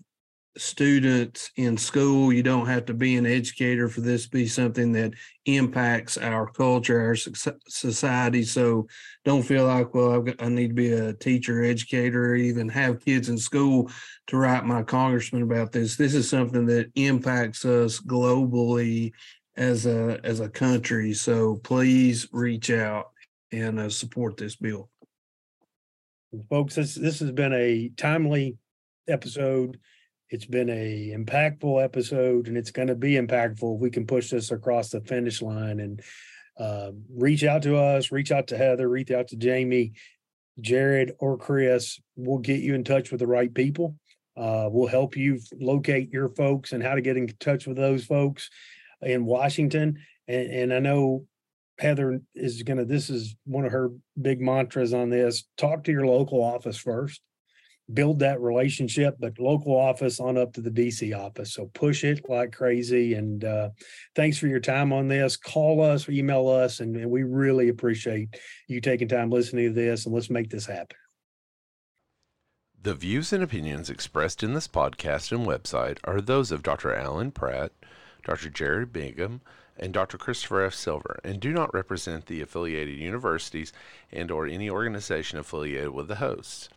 students 0.58 1.52
in 1.56 1.78
school. 1.78 2.34
You 2.34 2.44
don't 2.44 2.66
have 2.68 2.86
to 2.86 2.94
be 2.94 3.16
an 3.16 3.26
educator 3.26 3.88
for 3.88 4.02
this 4.02 4.26
to 4.26 4.30
be 4.30 4.48
something 4.48 4.92
that 4.94 5.14
impacts 5.46 6.18
our 6.18 6.48
culture, 6.52 7.00
our 7.00 7.16
society. 7.16 8.44
So 8.44 8.88
don't 9.24 9.44
feel 9.44 9.66
like, 9.66 9.94
well, 9.94 10.22
got, 10.22 10.42
I 10.42 10.50
need 10.50 10.70
to 10.70 10.74
be 10.74 10.92
a 10.92 11.14
teacher, 11.14 11.64
educator, 11.64 12.32
or 12.32 12.36
even 12.36 12.70
have 12.70 13.04
kids 13.04 13.30
in 13.30 13.38
school 13.38 13.92
to 14.28 14.38
write 14.38 14.66
my 14.66 14.84
congressman 14.84 15.44
about 15.44 15.72
this. 15.72 15.96
This 15.96 16.14
is 16.14 16.30
something 16.30 16.66
that 16.66 16.92
impacts 16.96 17.64
us 17.66 18.00
globally 18.00 19.12
as 19.56 19.86
a 19.86 20.20
as 20.24 20.40
a 20.40 20.50
country. 20.50 21.14
So 21.14 21.56
please 21.64 22.28
reach 22.32 22.70
out 22.70 23.12
and 23.52 23.80
uh, 23.80 23.90
support 23.90 24.38
this 24.38 24.56
bill. 24.56 24.90
Folks, 26.50 26.76
this 26.76 26.96
this 26.96 27.20
has 27.20 27.32
been 27.32 27.54
a 27.54 27.90
timely 27.98 28.58
episode. 29.08 29.80
It's 30.30 30.46
been 30.46 30.70
a 30.70 31.14
impactful 31.16 31.84
episode, 31.84 32.48
and 32.48 32.58
it's 32.58 32.72
going 32.72 32.90
to 32.90 32.96
be 32.96 33.14
impactful 33.14 33.76
if 33.76 33.82
we 33.82 33.90
can 33.90 34.06
push 34.06 34.30
this 34.30 34.52
across 34.52 34.90
the 34.90 35.02
finish 35.02 35.42
line 35.42 35.80
and 35.80 36.02
uh, 36.60 36.92
reach 37.16 37.44
out 37.44 37.64
to 37.64 37.78
us, 37.78 38.12
reach 38.12 38.32
out 38.32 38.48
to 38.48 38.58
Heather, 38.58 38.90
reach 38.90 39.12
out 39.12 39.30
to 39.30 39.38
Jamie, 39.38 39.94
Jared, 40.60 41.14
or 41.20 41.38
Chris. 41.38 42.00
We'll 42.16 42.40
get 42.40 42.62
you 42.62 42.76
in 42.76 42.84
touch 42.84 43.12
with 43.12 43.20
the 43.20 43.28
right 43.28 43.54
people. 43.54 43.96
Uh, 44.36 44.68
we'll 44.70 44.88
help 44.88 45.16
you 45.16 45.40
locate 45.60 46.12
your 46.12 46.30
folks 46.30 46.74
and 46.74 46.84
how 46.84 46.96
to 46.96 47.02
get 47.02 47.18
in 47.18 47.28
touch 47.40 47.66
with 47.66 47.78
those 47.78 48.06
folks 48.06 48.50
in 49.02 49.26
Washington. 49.26 50.00
And, 50.28 50.52
and 50.52 50.74
I 50.74 50.80
know 50.80 51.26
Heather 51.80 52.22
is 52.36 52.64
going 52.64 52.78
to, 52.78 52.86
this 52.86 53.10
is 53.10 53.36
one 53.46 53.66
of 53.66 53.72
her 53.72 53.92
big 54.20 54.42
mantras 54.42 54.94
on 54.94 55.10
this. 55.10 55.46
Talk 55.58 55.86
to 55.86 55.92
your 55.92 56.06
local 56.06 56.44
office 56.44 56.78
first, 56.78 57.22
build 57.94 58.20
that 58.20 58.42
relationship, 58.42 59.16
but 59.20 59.40
local 59.40 59.76
office 59.76 60.20
on 60.20 60.38
up 60.38 60.54
to 60.54 60.62
the 60.62 60.70
DC 60.70 61.18
office. 61.18 61.54
So 61.54 61.70
push 61.74 62.04
it 62.04 62.28
like 62.30 62.52
crazy. 62.52 63.14
And 63.14 63.44
uh, 63.44 63.70
thanks 64.16 64.38
for 64.38 64.48
your 64.48 64.60
time 64.60 64.92
on 64.92 65.08
this. 65.08 65.38
Call 65.38 65.82
us, 65.82 66.10
email 66.10 66.50
us, 66.50 66.80
and, 66.82 66.96
and 66.98 67.10
we 67.10 67.24
really 67.24 67.70
appreciate 67.70 68.36
you 68.68 68.82
taking 68.82 69.08
time 69.08 69.30
listening 69.30 69.68
to 69.68 69.74
this. 69.74 70.06
And 70.06 70.14
let's 70.14 70.30
make 70.30 70.50
this 70.50 70.66
happen. 70.66 70.98
The 72.82 72.94
views 72.94 73.34
and 73.34 73.44
opinions 73.44 73.90
expressed 73.90 74.44
in 74.44 74.54
this 74.54 74.68
podcast 74.68 75.32
and 75.32 75.48
website 75.48 75.98
are 76.04 76.22
those 76.22 76.52
of 76.52 76.64
Dr. 76.64 76.94
Alan 76.94 77.32
Pratt, 77.32 77.72
Dr. 78.24 78.50
Jared 78.50 78.94
Bigham, 78.94 79.42
and 79.80 79.94
Dr. 79.94 80.18
Christopher 80.18 80.64
F. 80.64 80.74
Silver, 80.74 81.20
and 81.24 81.40
do 81.40 81.52
not 81.52 81.74
represent 81.74 82.26
the 82.26 82.42
affiliated 82.42 82.98
universities 82.98 83.74
and 84.12 84.32
or 84.32 84.46
any 84.46 84.70
organization 84.70 85.40
affiliated 85.40 85.90
with 85.90 86.08
the 86.08 86.16
hosts. 86.16 86.70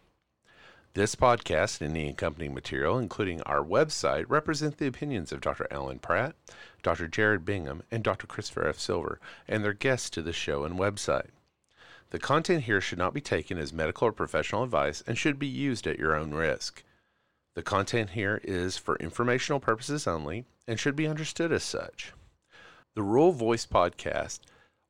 This 0.94 1.14
podcast 1.14 1.81
and 1.81 1.94
the 1.94 2.09
accompanying 2.09 2.53
material, 2.53 2.98
including 2.98 3.40
our 3.42 3.62
website, 3.62 4.24
represent 4.26 4.79
the 4.79 4.88
opinions 4.88 5.31
of 5.31 5.40
Dr. 5.40 5.68
Alan 5.70 6.00
Pratt, 6.00 6.35
Dr. 6.83 7.07
Jared 7.07 7.44
Bigham, 7.44 7.85
and 7.92 8.03
Dr. 8.03 8.26
Christopher 8.26 8.66
F. 8.66 8.76
Silver, 8.76 9.20
and 9.46 9.62
their 9.62 9.72
guests 9.72 10.11
to 10.11 10.20
the 10.20 10.33
show 10.33 10.64
and 10.64 10.81
website. 10.81 11.29
The 12.11 12.18
content 12.18 12.64
here 12.64 12.81
should 12.81 12.98
not 12.98 13.14
be 13.14 13.20
taken 13.20 13.57
as 13.57 13.72
medical 13.72 14.09
or 14.09 14.12
professional 14.12 14.64
advice 14.64 15.00
and 15.07 15.16
should 15.16 15.38
be 15.38 15.46
used 15.46 15.87
at 15.87 16.00
your 16.00 16.16
own 16.16 16.35
risk. 16.35 16.83
The 17.55 17.62
content 17.62 18.11
here 18.11 18.40
is 18.42 18.76
for 18.76 18.96
informational 18.96 19.61
purposes 19.61 20.09
only 20.09 20.44
and 20.66 20.81
should 20.81 20.96
be 20.96 21.07
understood 21.07 21.53
as 21.53 21.62
such. 21.62 22.14
The 22.96 23.03
Rural 23.05 23.31
Voice 23.31 23.64
podcast 23.64 24.40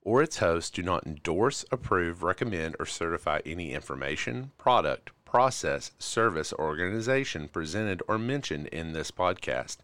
or 0.00 0.22
its 0.22 0.38
hosts 0.38 0.70
do 0.70 0.82
not 0.82 1.06
endorse, 1.06 1.66
approve, 1.70 2.22
recommend, 2.22 2.74
or 2.80 2.86
certify 2.86 3.40
any 3.44 3.74
information, 3.74 4.52
product, 4.56 5.10
process, 5.30 5.92
service, 6.00 6.52
or 6.52 6.64
organization 6.64 7.46
presented 7.46 8.02
or 8.08 8.18
mentioned 8.18 8.66
in 8.66 8.90
this 8.92 9.12
podcast, 9.12 9.76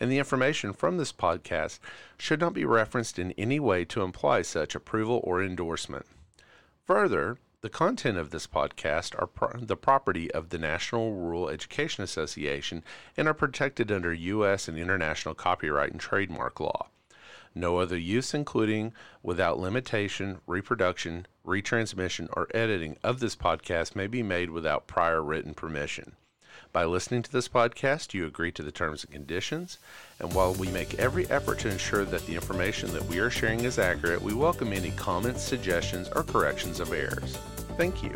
and 0.00 0.10
the 0.10 0.18
information 0.18 0.72
from 0.72 0.96
this 0.96 1.12
podcast 1.12 1.78
should 2.18 2.40
not 2.40 2.52
be 2.52 2.64
referenced 2.64 3.16
in 3.16 3.30
any 3.38 3.60
way 3.60 3.84
to 3.84 4.02
imply 4.02 4.42
such 4.42 4.74
approval 4.74 5.20
or 5.22 5.40
endorsement. 5.40 6.04
Further, 6.84 7.38
the 7.60 7.70
content 7.70 8.18
of 8.18 8.30
this 8.30 8.48
podcast 8.48 9.14
are 9.20 9.28
pro- 9.28 9.60
the 9.60 9.76
property 9.76 10.32
of 10.32 10.48
the 10.48 10.58
National 10.58 11.12
Rural 11.12 11.48
Education 11.48 12.02
Association 12.02 12.82
and 13.16 13.28
are 13.28 13.34
protected 13.34 13.92
under 13.92 14.12
U.S. 14.12 14.66
and 14.66 14.76
international 14.76 15.36
copyright 15.36 15.92
and 15.92 16.00
trademark 16.00 16.58
law. 16.58 16.88
No 17.58 17.78
other 17.78 17.98
use, 17.98 18.34
including 18.34 18.92
without 19.20 19.58
limitation, 19.58 20.38
reproduction, 20.46 21.26
retransmission, 21.44 22.28
or 22.36 22.46
editing 22.54 22.96
of 23.02 23.18
this 23.18 23.34
podcast 23.34 23.96
may 23.96 24.06
be 24.06 24.22
made 24.22 24.50
without 24.50 24.86
prior 24.86 25.20
written 25.20 25.54
permission. 25.54 26.12
By 26.72 26.84
listening 26.84 27.24
to 27.24 27.32
this 27.32 27.48
podcast, 27.48 28.14
you 28.14 28.26
agree 28.26 28.52
to 28.52 28.62
the 28.62 28.70
terms 28.70 29.02
and 29.02 29.12
conditions. 29.12 29.78
And 30.20 30.32
while 30.34 30.54
we 30.54 30.68
make 30.68 31.00
every 31.00 31.28
effort 31.30 31.58
to 31.60 31.68
ensure 31.68 32.04
that 32.04 32.24
the 32.26 32.36
information 32.36 32.92
that 32.92 33.06
we 33.06 33.18
are 33.18 33.28
sharing 33.28 33.64
is 33.64 33.80
accurate, 33.80 34.22
we 34.22 34.34
welcome 34.34 34.72
any 34.72 34.92
comments, 34.92 35.42
suggestions, 35.42 36.08
or 36.14 36.22
corrections 36.22 36.78
of 36.78 36.92
errors. 36.92 37.38
Thank 37.76 38.04
you. 38.04 38.14